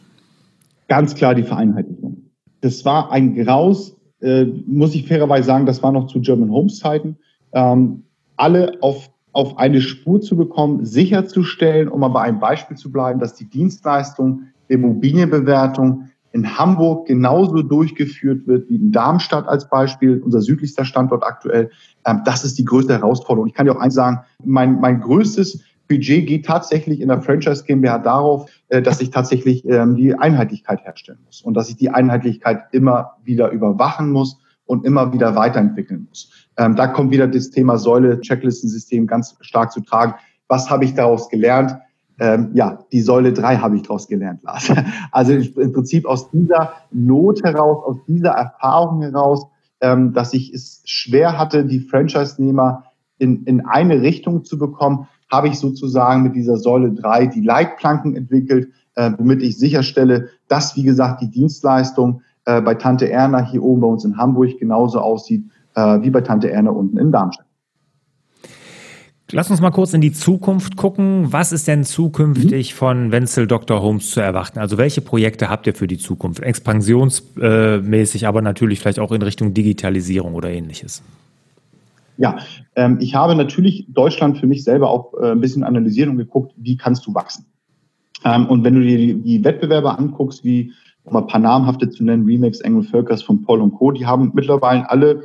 Ganz 0.88 1.16
klar 1.16 1.34
die 1.34 1.44
Vereinheitlichung. 1.44 2.18
Das 2.62 2.86
war 2.86 3.12
ein 3.12 3.34
Graus, 3.34 3.98
äh, 4.22 4.46
muss 4.68 4.94
ich 4.94 5.08
fairerweise 5.08 5.48
sagen, 5.48 5.66
das 5.66 5.82
war 5.82 5.92
noch 5.92 6.06
zu 6.06 6.22
German 6.22 6.52
Homes 6.52 6.78
Zeiten. 6.78 7.18
Ähm, 7.54 8.04
alle 8.38 8.74
auf 8.82 9.10
auf 9.40 9.58
eine 9.58 9.80
Spur 9.80 10.20
zu 10.20 10.36
bekommen, 10.36 10.86
sicherzustellen, 10.86 11.88
um 11.88 12.04
aber 12.04 12.22
ein 12.22 12.42
Beispiel 12.42 12.76
zu 12.76 12.92
bleiben, 12.92 13.22
dass 13.22 13.36
die 13.36 13.50
Dienstleistung 13.50 14.44
der 14.68 14.76
Immobilienbewertung 14.76 16.10
in 16.34 16.58
Hamburg 16.58 17.08
genauso 17.08 17.62
durchgeführt 17.62 18.46
wird 18.48 18.70
wie 18.70 18.76
in 18.76 18.92
Darmstadt 18.92 19.48
als 19.48 19.70
Beispiel, 19.70 20.22
unser 20.22 20.42
südlichster 20.42 20.84
Standort 20.84 21.24
aktuell. 21.24 21.72
Ähm, 22.06 22.22
das 22.26 22.44
ist 22.44 22.58
die 22.58 22.66
größte 22.66 22.94
Herausforderung. 22.94 23.48
Ich 23.48 23.54
kann 23.54 23.66
dir 23.66 23.72
auch 23.72 23.80
eins 23.80 23.94
sagen, 23.94 24.20
mein, 24.44 24.82
mein 24.82 25.00
größtes 25.00 25.64
Budget 25.88 26.28
geht 26.28 26.46
tatsächlich 26.46 27.00
in 27.00 27.08
der 27.08 27.22
Franchise 27.22 27.64
GmbH 27.64 28.00
darauf, 28.00 28.52
äh, 28.68 28.82
dass 28.82 29.00
ich 29.00 29.10
tatsächlich 29.10 29.64
ähm, 29.70 29.96
die 29.96 30.14
Einheitlichkeit 30.14 30.84
herstellen 30.84 31.20
muss 31.26 31.42
und 31.42 31.54
dass 31.54 31.70
ich 31.70 31.78
die 31.78 31.92
Einheitlichkeit 31.92 32.66
immer 32.74 33.14
wieder 33.24 33.52
überwachen 33.52 34.12
muss 34.12 34.38
und 34.70 34.86
immer 34.86 35.12
wieder 35.12 35.36
weiterentwickeln 35.36 36.06
muss. 36.08 36.32
Ähm, 36.56 36.76
da 36.76 36.86
kommt 36.86 37.10
wieder 37.10 37.28
das 37.28 37.50
Thema 37.50 37.80
Säule, 37.80 38.22
Checklistensystem 38.22 39.08
ganz 39.08 39.36
stark 39.42 39.72
zu 39.72 39.82
tragen. 39.82 40.14
Was 40.48 40.70
habe 40.70 40.86
ich 40.86 40.94
daraus 40.94 41.28
gelernt? 41.30 41.76
Ähm, 42.20 42.52
ja, 42.54 42.78
die 42.92 43.02
Säule 43.02 43.34
3 43.34 43.58
habe 43.58 43.78
ich 43.78 43.82
daraus 43.82 44.08
gelernt, 44.08 44.44
Lars. 44.44 44.72
Also 45.12 45.34
im 45.34 45.74
Prinzip 45.74 46.06
aus 46.06 46.30
dieser 46.30 46.74
Not 46.92 47.44
heraus, 47.44 47.84
aus 47.84 47.98
dieser 48.08 48.30
Erfahrung 48.30 49.02
heraus, 49.02 49.48
ähm, 49.82 50.14
dass 50.14 50.36
ich 50.36 50.54
es 50.54 50.84
schwer 50.86 51.40
hatte, 51.40 51.66
die 51.66 51.80
Franchise-Nehmer 51.80 52.84
in, 53.18 53.46
in 53.46 53.66
eine 53.66 54.04
Richtung 54.04 54.44
zu 54.44 54.60
bekommen, 54.60 55.08
habe 55.32 55.48
ich 55.48 55.58
sozusagen 55.58 56.22
mit 56.22 56.36
dieser 56.36 56.58
Säule 56.58 56.92
3 56.92 57.26
die 57.26 57.42
Leitplanken 57.42 58.16
entwickelt, 58.16 58.70
äh, 58.94 59.12
womit 59.18 59.42
ich 59.42 59.58
sicherstelle, 59.58 60.30
dass, 60.48 60.76
wie 60.76 60.84
gesagt, 60.84 61.22
die 61.24 61.32
Dienstleistung 61.32 62.22
äh, 62.50 62.62
bei 62.62 62.74
Tante 62.74 63.10
Erna 63.12 63.46
hier 63.46 63.62
oben 63.62 63.82
bei 63.82 63.88
uns 63.88 64.04
in 64.06 64.18
Hamburg 64.18 64.58
genauso 64.60 65.00
aussieht 65.00 65.44
äh, 65.76 66.02
wie 66.02 66.10
bei 66.10 66.22
Tante 66.22 66.50
Erne 66.50 66.72
unten 66.72 66.98
in 66.98 67.12
Darmstadt. 67.12 67.46
Lass 69.32 69.52
uns 69.52 69.62
mal 69.62 69.70
kurz 69.70 69.94
in 69.94 70.02
die 70.02 70.12
Zukunft 70.12 70.76
gucken. 70.76 71.32
Was 71.32 71.52
ist 71.52 71.68
denn 71.68 71.84
zukünftig 71.84 72.74
mhm. 72.74 72.78
von 72.78 73.12
Wenzel 73.12 73.46
Dr. 73.46 73.84
Holmes 73.84 74.10
zu 74.10 74.20
erwarten? 74.22 74.58
Also 74.58 74.80
welche 74.80 75.02
Projekte 75.02 75.50
habt 75.50 75.68
ihr 75.68 75.76
für 75.76 75.86
die 75.86 76.00
Zukunft? 76.00 76.42
Expansionsmäßig, 76.42 78.26
aber 78.26 78.42
natürlich 78.42 78.80
vielleicht 78.80 79.00
auch 79.00 79.12
in 79.12 79.22
Richtung 79.22 79.54
Digitalisierung 79.54 80.34
oder 80.34 80.50
ähnliches. 80.50 81.04
Ja, 82.18 82.38
ähm, 82.76 82.98
ich 83.00 83.14
habe 83.14 83.36
natürlich 83.36 83.86
Deutschland 83.90 84.40
für 84.40 84.48
mich 84.48 84.64
selber 84.64 84.90
auch 84.90 85.14
äh, 85.22 85.32
ein 85.34 85.40
bisschen 85.40 85.64
analysiert 85.64 86.10
und 86.10 86.18
geguckt, 86.18 86.54
wie 86.58 86.76
kannst 86.76 87.06
du 87.06 87.14
wachsen? 87.14 87.46
Ähm, 88.26 88.48
und 88.48 88.64
wenn 88.64 88.74
du 88.74 88.82
dir 88.82 88.98
die, 88.98 89.14
die 89.22 89.44
Wettbewerber 89.44 90.00
anguckst, 90.00 90.44
wie 90.44 90.74
um 91.04 91.16
ein 91.16 91.28
paar 91.28 91.40
namhafte 91.40 91.90
zu 91.90 92.04
nennen, 92.04 92.26
Remix, 92.26 92.60
Engel 92.62 92.84
Völkers 92.84 93.24
von 93.24 93.44
Paul 93.44 93.62
und 93.62 93.74
Co., 93.74 93.92
die 93.92 94.06
haben 94.06 94.32
mittlerweile 94.34 94.90
alle 94.90 95.24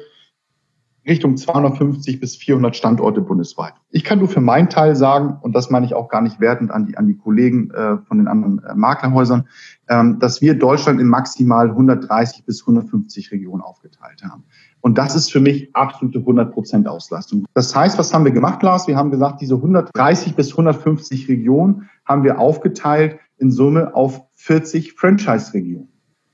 Richtung 1.06 1.36
250 1.36 2.18
bis 2.18 2.36
400 2.36 2.74
Standorte 2.74 3.20
bundesweit. 3.20 3.74
Ich 3.90 4.04
kann 4.04 4.20
nur 4.20 4.28
für 4.28 4.40
meinen 4.40 4.70
Teil 4.70 4.96
sagen, 4.96 5.36
und 5.42 5.54
das 5.54 5.68
meine 5.68 5.84
ich 5.84 5.94
auch 5.94 6.08
gar 6.08 6.22
nicht 6.22 6.40
wertend 6.40 6.70
an 6.70 6.86
die, 6.86 6.96
an 6.96 7.06
die 7.06 7.16
Kollegen 7.16 7.70
äh, 7.72 7.98
von 7.98 8.18
den 8.18 8.26
anderen 8.26 8.64
äh, 8.64 8.74
Maklerhäusern, 8.74 9.46
ähm, 9.88 10.18
dass 10.18 10.40
wir 10.40 10.58
Deutschland 10.58 11.00
in 11.00 11.08
maximal 11.08 11.68
130 11.68 12.46
bis 12.46 12.62
150 12.62 13.32
Regionen 13.32 13.60
aufgeteilt 13.60 14.22
haben. 14.24 14.44
Und 14.80 14.96
das 14.96 15.14
ist 15.14 15.30
für 15.30 15.40
mich 15.40 15.74
absolute 15.74 16.20
100 16.20 16.52
Prozent 16.52 16.88
Auslastung. 16.88 17.44
Das 17.54 17.74
heißt, 17.74 17.98
was 17.98 18.12
haben 18.14 18.24
wir 18.24 18.32
gemacht, 18.32 18.62
Lars? 18.62 18.88
Wir 18.88 18.96
haben 18.96 19.10
gesagt, 19.10 19.42
diese 19.42 19.56
130 19.56 20.36
bis 20.36 20.52
150 20.52 21.28
Regionen 21.28 21.88
haben 22.06 22.22
wir 22.22 22.38
aufgeteilt 22.38 23.18
in 23.38 23.50
Summe 23.50 23.94
auf 23.94 24.22
40 24.34 24.94
Franchise-Regionen. 24.94 25.88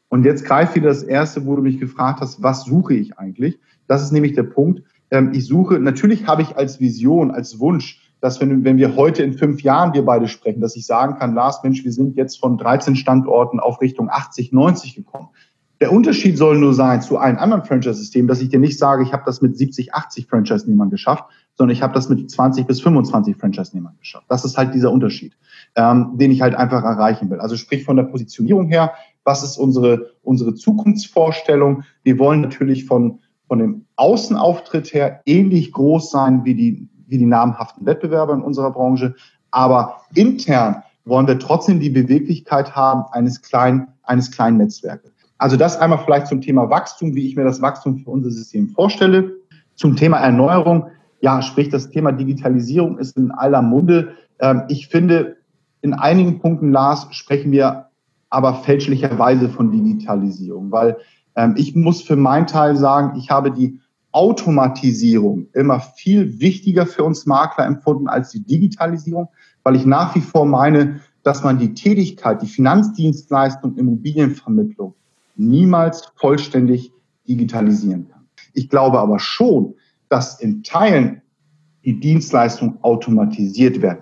Und 0.09 0.25
jetzt 0.25 0.45
greift 0.45 0.75
wieder 0.75 0.89
das 0.89 1.03
erste, 1.03 1.47
wo 1.47 1.57
du 1.57 1.63
mich 1.63 1.79
gefragt 1.79 2.21
hast, 2.21 2.43
was 2.43 2.65
suche 2.65 2.95
ich 2.95 3.19
eigentlich? 3.19 3.61
Das 3.87 4.03
ist 4.03 4.13
nämlich 4.13 4.35
der 4.35 4.43
Punkt. 4.43 4.83
Ähm, 5.11 5.31
ich 5.33 5.47
suche, 5.47 5.79
natürlich 5.79 6.27
habe 6.27 6.43
ich 6.43 6.57
als 6.57 6.81
Vision, 6.81 7.31
als 7.31 7.61
Wunsch, 7.61 8.01
dass 8.21 8.41
wenn, 8.41 8.65
wenn 8.65 8.77
wir 8.77 8.97
heute 8.97 9.23
in 9.23 9.33
fünf 9.33 9.63
Jahren 9.63 9.95
wir 9.95 10.05
beide 10.05 10.29
sprechen, 10.29 10.61
dass 10.61 10.77
ich 10.77 10.85
sagen 10.85 11.17
kann, 11.17 11.35
Lars, 11.35 11.63
Mensch, 11.63 11.85
wir 11.85 11.93
sind 11.93 12.17
jetzt 12.17 12.39
von 12.39 12.59
13 12.59 12.97
Standorten 12.97 13.61
auf 13.61 13.81
Richtung 13.81 14.11
80, 14.11 14.53
90 14.53 14.95
gekommen. 14.95 15.29
Der 15.81 15.93
Unterschied 15.93 16.37
soll 16.37 16.59
nur 16.59 16.75
sein 16.75 17.01
zu 17.01 17.17
allen 17.17 17.39
anderen 17.39 17.65
Franchise-Systemen, 17.65 18.29
dass 18.29 18.43
ich 18.43 18.51
dir 18.51 18.59
nicht 18.59 18.79
sage, 18.79 19.03
ich 19.03 19.15
habe 19.15 19.23
das 19.25 19.41
mit 19.41 19.57
70, 19.57 19.95
80 19.95 20.27
Franchise-Nehmern 20.27 20.91
geschafft, 20.91 21.25
sondern 21.55 21.75
ich 21.75 21.83
habe 21.83 21.95
das 21.95 22.11
mit 22.11 22.31
20 22.31 22.67
bis 22.67 22.83
25 22.83 23.37
Franchise-Nehmern 23.37 23.97
geschafft. 23.99 24.27
Das 24.29 24.45
ist 24.45 24.59
halt 24.59 24.75
dieser 24.75 24.93
Unterschied, 24.93 25.37
ähm, 25.77 26.13
den 26.15 26.31
ich 26.31 26.41
halt 26.41 26.55
einfach 26.55 26.83
erreichen 26.83 27.31
will. 27.31 27.41
Also 27.41 27.57
sprich 27.57 27.85
von 27.85 27.97
der 27.97 28.05
Positionierung 28.05 28.69
her, 28.69 28.93
was 29.25 29.43
ist 29.43 29.59
unsere, 29.59 30.11
unsere 30.23 30.55
Zukunftsvorstellung? 30.55 31.85
Wir 32.03 32.19
wollen 32.19 32.41
natürlich 32.41 32.87
von 32.87 33.21
von 33.51 33.59
dem 33.59 33.85
Außenauftritt 33.97 34.95
her 34.95 35.23
ähnlich 35.27 35.73
groß 35.73 36.13
sein 36.13 36.45
wie 36.45 36.55
die, 36.55 36.89
wie 37.09 37.19
die 37.19 37.27
namhaften 37.27 37.85
Wettbewerber 37.85 38.33
in 38.33 38.43
unserer 38.43 38.71
Branche. 38.71 39.17
Aber 39.51 40.03
intern 40.15 40.85
wollen 41.05 41.27
wir 41.27 41.37
trotzdem 41.37 41.81
die 41.81 41.91
Beweglichkeit 41.91 42.77
haben 42.77 43.07
eines 43.11 43.43
kleinen, 43.43 43.89
eines 44.05 44.31
kleinen 44.31 44.59
Netzwerkes. 44.59 45.11
Also 45.39 45.57
das 45.57 45.77
einmal 45.77 45.99
vielleicht 45.99 46.29
zum 46.29 46.41
Thema 46.41 46.71
Wachstum, 46.71 47.17
wie 47.17 47.27
ich 47.27 47.35
mir 47.35 47.43
das 47.43 47.61
Wachstum 47.61 47.99
für 47.99 48.11
unser 48.11 48.31
System 48.31 48.69
vorstelle. 48.69 49.33
Zum 49.75 49.97
Thema 49.97 50.19
Erneuerung, 50.19 50.87
ja, 51.21 51.43
sprich 51.43 51.71
das 51.71 51.91
Thema 51.91 52.13
Digitalisierung 52.13 52.99
ist 52.99 53.17
in 53.17 53.33
aller 53.33 53.63
Munde. 53.63 54.13
Ähm, 54.39 54.63
ich 54.69 54.87
finde, 54.87 55.39
in 55.83 55.95
einigen 55.95 56.41
Punkten, 56.41 56.73
Lars, 56.73 57.07
sprechen 57.11 57.53
wir 57.53 57.87
aber 58.29 58.55
fälschlicherweise 58.55 59.49
von 59.49 59.73
Digitalisierung, 59.73 60.71
weil 60.71 60.99
ähm, 61.37 61.55
ich 61.57 61.75
muss 61.75 62.03
für 62.03 62.17
meinen 62.17 62.47
Teil 62.47 62.77
sagen, 62.77 63.19
ich 63.19 63.31
habe 63.31 63.51
die 63.51 63.81
Automatisierung 64.13 65.47
immer 65.53 65.81
viel 65.81 66.41
wichtiger 66.41 66.87
für 66.87 67.05
uns 67.05 67.27
Makler 67.27 67.67
empfunden 67.67 68.09
als 68.09 68.31
die 68.31 68.45
Digitalisierung, 68.45 69.29
weil 69.63 69.77
ich 69.77 69.87
nach 69.87 70.15
wie 70.15 70.21
vor 70.21 70.47
meine, 70.47 71.01
dass 71.23 71.43
man 71.43 71.59
die 71.59 71.75
Tätigkeit, 71.75 72.43
die 72.43 72.47
Finanzdienstleistung, 72.47 73.77
Immobilienvermittlung 73.77 74.95
niemals 75.37 76.13
vollständig 76.17 76.93
digitalisieren 77.29 78.09
kann. 78.09 78.27
Ich 78.53 78.69
glaube 78.69 78.99
aber 78.99 79.19
schon, 79.19 79.75
dass 80.09 80.41
in 80.41 80.63
Teilen 80.63 81.23
die 81.85 82.01
Dienstleistung 82.01 82.83
automatisiert 82.83 83.81
werden. 83.81 84.01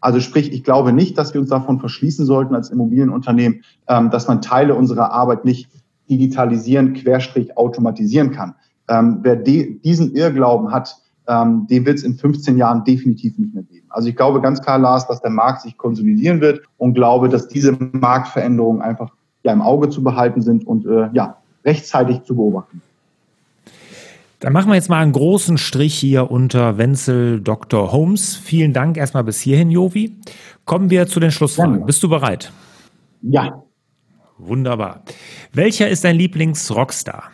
Also 0.00 0.20
sprich, 0.20 0.52
ich 0.52 0.64
glaube 0.64 0.92
nicht, 0.92 1.18
dass 1.18 1.34
wir 1.34 1.40
uns 1.40 1.50
davon 1.50 1.78
verschließen 1.78 2.24
sollten 2.24 2.54
als 2.54 2.70
Immobilienunternehmen, 2.70 3.62
ähm, 3.88 4.10
dass 4.10 4.28
man 4.28 4.40
Teile 4.40 4.74
unserer 4.74 5.12
Arbeit 5.12 5.44
nicht 5.44 5.68
digitalisieren, 6.08 6.94
querstrich 6.94 7.56
automatisieren 7.56 8.32
kann. 8.32 8.54
Ähm, 8.88 9.18
wer 9.22 9.36
diesen 9.36 10.14
Irrglauben 10.14 10.72
hat, 10.72 10.96
ähm, 11.28 11.66
den 11.68 11.86
wird 11.86 11.98
es 11.98 12.04
in 12.04 12.14
15 12.14 12.56
Jahren 12.56 12.82
definitiv 12.84 13.38
nicht 13.38 13.54
mehr 13.54 13.62
geben. 13.62 13.86
Also 13.90 14.08
ich 14.08 14.16
glaube 14.16 14.40
ganz 14.40 14.60
klar, 14.60 14.78
Lars, 14.78 15.06
dass 15.06 15.20
der 15.20 15.30
Markt 15.30 15.62
sich 15.62 15.76
konsolidieren 15.76 16.40
wird 16.40 16.62
und 16.76 16.94
glaube, 16.94 17.28
dass 17.28 17.46
diese 17.46 17.76
Marktveränderungen 17.92 18.82
einfach 18.82 19.12
ja 19.44 19.52
im 19.52 19.62
Auge 19.62 19.88
zu 19.90 20.02
behalten 20.02 20.42
sind 20.42 20.66
und 20.66 20.86
äh, 20.86 21.08
ja 21.12 21.36
rechtzeitig 21.64 22.22
zu 22.24 22.34
beobachten. 22.34 22.82
Dann 24.40 24.54
machen 24.54 24.70
wir 24.70 24.74
jetzt 24.74 24.88
mal 24.88 25.02
einen 25.02 25.12
großen 25.12 25.58
Strich 25.58 25.94
hier 25.94 26.30
unter 26.30 26.78
Wenzel 26.78 27.42
Dr. 27.42 27.92
Holmes. 27.92 28.36
Vielen 28.36 28.72
Dank 28.72 28.96
erstmal 28.96 29.22
bis 29.22 29.38
hierhin, 29.38 29.70
Jovi. 29.70 30.16
Kommen 30.64 30.88
wir 30.88 31.06
zu 31.06 31.20
den 31.20 31.30
Schlussfragen. 31.30 31.80
Ja. 31.80 31.84
Bist 31.84 32.02
du 32.02 32.08
bereit? 32.08 32.50
Ja. 33.20 33.62
Wunderbar. 34.38 35.04
Welcher 35.52 35.88
ist 35.88 36.04
dein 36.04 36.16
Lieblings-Rockstar? 36.16 37.24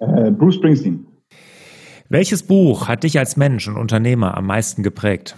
Äh, 0.00 0.30
Bruce 0.32 0.56
Springsteen. 0.56 1.06
Welches 2.10 2.42
Buch 2.42 2.86
hat 2.86 3.02
dich 3.02 3.18
als 3.18 3.38
Mensch 3.38 3.68
und 3.68 3.78
Unternehmer 3.78 4.36
am 4.36 4.46
meisten 4.46 4.82
geprägt? 4.82 5.34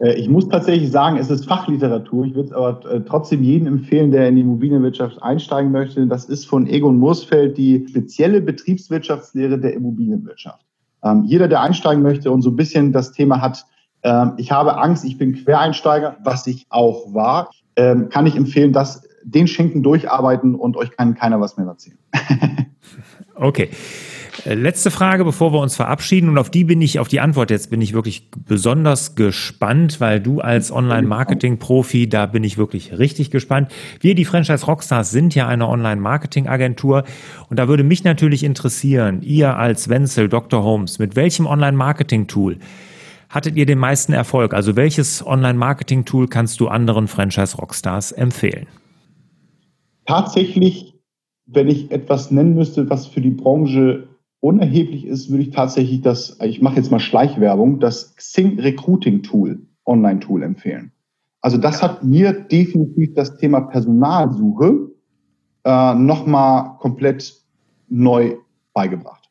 Äh, 0.00 0.14
ich 0.14 0.28
muss 0.28 0.48
tatsächlich 0.48 0.90
sagen, 0.90 1.16
es 1.16 1.30
ist 1.30 1.46
Fachliteratur. 1.46 2.24
Ich 2.24 2.34
würde 2.34 2.48
es 2.48 2.54
aber 2.54 2.90
äh, 2.90 3.00
trotzdem 3.02 3.42
jedem 3.42 3.68
empfehlen, 3.68 4.10
der 4.10 4.28
in 4.28 4.36
die 4.36 4.42
Immobilienwirtschaft 4.42 5.22
einsteigen 5.22 5.70
möchte. 5.70 6.06
Das 6.06 6.24
ist 6.24 6.46
von 6.46 6.66
Egon 6.66 6.98
Mursfeld 6.98 7.56
die 7.56 7.86
spezielle 7.88 8.40
Betriebswirtschaftslehre 8.40 9.58
der 9.58 9.74
Immobilienwirtschaft. 9.74 10.64
Ähm, 11.04 11.24
jeder, 11.24 11.48
der 11.48 11.60
einsteigen 11.60 12.02
möchte 12.02 12.30
und 12.30 12.42
so 12.42 12.50
ein 12.50 12.56
bisschen 12.56 12.92
das 12.92 13.12
Thema 13.12 13.40
hat, 13.40 13.64
ähm, 14.02 14.32
ich 14.36 14.50
habe 14.50 14.78
Angst, 14.78 15.04
ich 15.04 15.18
bin 15.18 15.34
Quereinsteiger, 15.34 16.16
was 16.24 16.46
ich 16.46 16.66
auch 16.70 17.14
war, 17.14 17.50
ähm, 17.76 18.08
kann 18.08 18.26
ich 18.26 18.36
empfehlen, 18.36 18.72
dass 18.72 19.08
den 19.22 19.46
Schinken 19.46 19.82
durcharbeiten 19.82 20.54
und 20.54 20.76
euch 20.76 20.90
kann 20.90 21.14
keiner 21.14 21.40
was 21.40 21.56
mehr 21.56 21.66
erzählen. 21.66 21.98
okay. 23.34 23.68
Äh, 24.44 24.54
letzte 24.54 24.90
Frage, 24.90 25.24
bevor 25.24 25.52
wir 25.52 25.60
uns 25.60 25.76
verabschieden. 25.76 26.28
Und 26.28 26.38
auf 26.38 26.50
die 26.50 26.64
bin 26.64 26.80
ich, 26.80 26.98
auf 26.98 27.08
die 27.08 27.20
Antwort 27.20 27.50
jetzt 27.50 27.70
bin 27.70 27.80
ich 27.80 27.92
wirklich 27.92 28.30
besonders 28.46 29.14
gespannt, 29.14 30.00
weil 30.00 30.20
du 30.20 30.40
als 30.40 30.72
Online-Marketing-Profi, 30.72 32.08
da 32.08 32.26
bin 32.26 32.44
ich 32.44 32.58
wirklich 32.58 32.98
richtig 32.98 33.30
gespannt. 33.30 33.70
Wir, 34.00 34.14
die 34.14 34.24
Franchise 34.24 34.66
Rockstars, 34.66 35.10
sind 35.10 35.34
ja 35.34 35.46
eine 35.46 35.68
Online-Marketing-Agentur. 35.68 37.04
Und 37.48 37.58
da 37.58 37.68
würde 37.68 37.84
mich 37.84 38.04
natürlich 38.04 38.44
interessieren, 38.44 39.22
ihr 39.22 39.56
als 39.56 39.88
Wenzel, 39.88 40.28
Dr. 40.28 40.62
Holmes, 40.62 40.98
mit 40.98 41.16
welchem 41.16 41.46
Online-Marketing-Tool 41.46 42.58
hattet 43.28 43.56
ihr 43.56 43.64
den 43.64 43.78
meisten 43.78 44.12
Erfolg? 44.12 44.52
Also 44.52 44.76
welches 44.76 45.24
Online-Marketing-Tool 45.24 46.26
kannst 46.26 46.60
du 46.60 46.68
anderen 46.68 47.06
Franchise 47.06 47.56
Rockstars 47.56 48.12
empfehlen? 48.12 48.66
Tatsächlich, 50.04 50.94
wenn 51.46 51.68
ich 51.68 51.92
etwas 51.92 52.32
nennen 52.32 52.54
müsste, 52.54 52.90
was 52.90 53.06
für 53.06 53.20
die 53.20 53.30
Branche 53.30 54.09
unerheblich 54.40 55.06
ist, 55.06 55.30
würde 55.30 55.42
ich 55.44 55.50
tatsächlich 55.50 56.00
das, 56.00 56.38
ich 56.42 56.60
mache 56.62 56.76
jetzt 56.76 56.90
mal 56.90 56.98
Schleichwerbung, 56.98 57.78
das 57.78 58.16
Xing 58.16 58.58
Recruiting 58.58 59.22
Tool, 59.22 59.60
Online-Tool 59.86 60.42
empfehlen. 60.42 60.92
Also 61.42 61.58
das 61.58 61.82
hat 61.82 62.04
mir 62.04 62.32
definitiv 62.32 63.14
das 63.14 63.36
Thema 63.36 63.60
Personalsuche 63.62 64.90
äh, 65.64 65.94
nochmal 65.94 66.76
komplett 66.78 67.34
neu 67.88 68.36
beigebracht. 68.72 69.28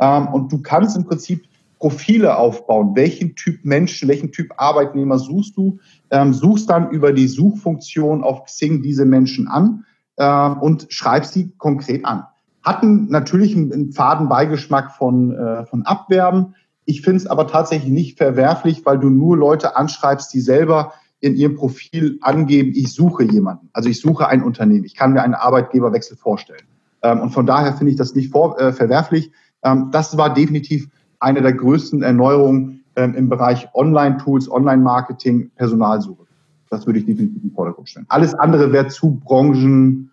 Ähm, 0.00 0.28
und 0.28 0.52
du 0.52 0.60
kannst 0.60 0.96
im 0.96 1.04
Prinzip 1.04 1.44
Profile 1.78 2.36
aufbauen. 2.36 2.94
Welchen 2.94 3.34
Typ 3.34 3.64
Menschen, 3.64 4.08
welchen 4.08 4.32
Typ 4.32 4.52
Arbeitnehmer 4.56 5.18
suchst 5.18 5.56
du? 5.56 5.78
Ähm, 6.10 6.32
suchst 6.32 6.70
dann 6.70 6.90
über 6.90 7.12
die 7.12 7.26
Suchfunktion 7.26 8.22
auf 8.22 8.44
Xing 8.44 8.82
diese 8.82 9.04
Menschen 9.04 9.48
an 9.48 9.84
äh, 10.16 10.48
und 10.48 10.86
schreibst 10.90 11.32
sie 11.32 11.52
konkret 11.58 12.04
an 12.04 12.24
hatten 12.62 13.08
natürlich 13.08 13.56
einen, 13.56 13.92
faden 13.92 14.28
Beigeschmack 14.28 14.92
von, 14.92 15.32
äh, 15.32 15.66
von 15.66 15.82
Abwerben. 15.82 16.54
Ich 16.84 17.02
finde 17.02 17.18
es 17.18 17.26
aber 17.26 17.46
tatsächlich 17.46 17.92
nicht 17.92 18.18
verwerflich, 18.18 18.84
weil 18.84 18.98
du 18.98 19.08
nur 19.10 19.36
Leute 19.36 19.76
anschreibst, 19.76 20.32
die 20.34 20.40
selber 20.40 20.92
in 21.20 21.36
ihrem 21.36 21.54
Profil 21.54 22.18
angeben, 22.20 22.72
ich 22.74 22.92
suche 22.92 23.22
jemanden. 23.22 23.68
Also 23.72 23.88
ich 23.88 24.00
suche 24.00 24.26
ein 24.26 24.42
Unternehmen. 24.42 24.84
Ich 24.84 24.96
kann 24.96 25.12
mir 25.12 25.22
einen 25.22 25.34
Arbeitgeberwechsel 25.34 26.16
vorstellen. 26.16 26.66
Ähm, 27.02 27.20
und 27.20 27.30
von 27.30 27.46
daher 27.46 27.74
finde 27.74 27.92
ich 27.92 27.96
das 27.96 28.14
nicht 28.14 28.32
vor, 28.32 28.60
äh, 28.60 28.72
verwerflich. 28.72 29.30
Ähm, 29.62 29.90
das 29.92 30.16
war 30.16 30.34
definitiv 30.34 30.88
eine 31.20 31.40
der 31.40 31.52
größten 31.52 32.02
Erneuerungen 32.02 32.84
ähm, 32.96 33.14
im 33.14 33.28
Bereich 33.28 33.68
Online-Tools, 33.74 34.50
Online-Marketing, 34.50 35.50
Personalsuche. 35.56 36.24
Das 36.70 36.86
würde 36.86 36.98
ich 36.98 37.06
definitiv 37.06 37.42
im 37.44 37.52
Vordergrund 37.52 37.88
stellen. 37.88 38.06
Alles 38.08 38.34
andere 38.34 38.72
wäre 38.72 38.88
zu 38.88 39.20
Branchen, 39.24 40.10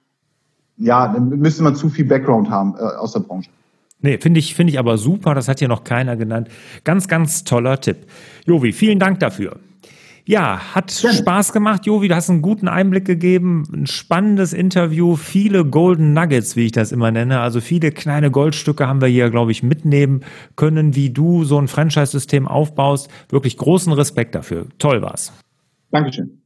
ja, 0.80 1.08
dann 1.08 1.30
müsste 1.30 1.64
man 1.64 1.76
zu 1.76 1.90
viel 1.90 2.06
Background 2.06 2.50
haben 2.50 2.76
äh, 2.76 2.82
aus 2.82 3.14
der 3.14 3.20
Branche. 3.20 3.50
Nee, 4.02 4.18
finde 4.18 4.40
ich, 4.40 4.56
finde 4.56 4.72
ich 4.72 4.80
aber 4.80 4.98
super. 4.98 5.36
Das 5.36 5.48
hat 5.48 5.60
hier 5.60 5.68
noch 5.68 5.84
keiner 5.84 6.16
genannt. 6.16 6.50
Ganz, 6.86 7.08
ganz 7.08 7.44
toller 7.44 7.82
Tipp. 7.82 7.98
Jovi, 8.46 8.72
vielen 8.72 8.98
Dank 8.98 9.20
dafür. 9.20 9.58
Ja, 10.26 10.76
hat 10.76 10.96
Gerne. 11.02 11.18
Spaß 11.18 11.54
gemacht, 11.54 11.86
Jovi. 11.86 12.08
Du 12.08 12.16
hast 12.16 12.30
einen 12.30 12.42
guten 12.42 12.68
Einblick 12.68 13.04
gegeben. 13.04 13.64
Ein 13.74 13.88
spannendes 13.88 14.54
Interview. 14.54 15.16
Viele 15.16 15.66
Golden 15.66 16.14
Nuggets, 16.14 16.56
wie 16.56 16.68
ich 16.68 16.72
das 16.72 16.92
immer 16.92 17.12
nenne. 17.12 17.40
Also 17.40 17.62
viele 17.62 17.92
kleine 17.92 18.30
Goldstücke 18.32 18.88
haben 18.88 19.02
wir 19.02 19.08
hier, 19.08 19.32
glaube 19.32 19.52
ich, 19.52 19.64
mitnehmen 19.64 20.22
können, 20.56 20.96
wie 20.96 21.10
du 21.10 21.44
so 21.44 21.58
ein 21.60 21.68
Franchise-System 21.68 22.48
aufbaust. 22.48 23.10
Wirklich 23.30 23.58
großen 23.58 23.92
Respekt 23.92 24.36
dafür. 24.36 24.68
Toll 24.78 25.02
war's. 25.02 25.34
Dankeschön. 25.92 26.39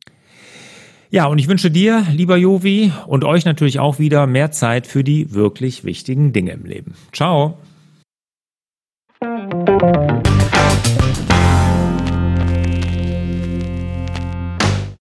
Ja, 1.13 1.27
und 1.27 1.37
ich 1.37 1.47
wünsche 1.47 1.69
dir, 1.69 2.07
lieber 2.11 2.37
Jovi, 2.37 2.91
und 3.05 3.23
euch 3.23 3.45
natürlich 3.45 3.79
auch 3.79 3.99
wieder 3.99 4.25
mehr 4.25 4.49
Zeit 4.49 4.87
für 4.87 5.03
die 5.03 5.31
wirklich 5.31 5.83
wichtigen 5.83 6.33
Dinge 6.33 6.53
im 6.53 6.65
Leben. 6.65 6.95
Ciao. 7.11 7.59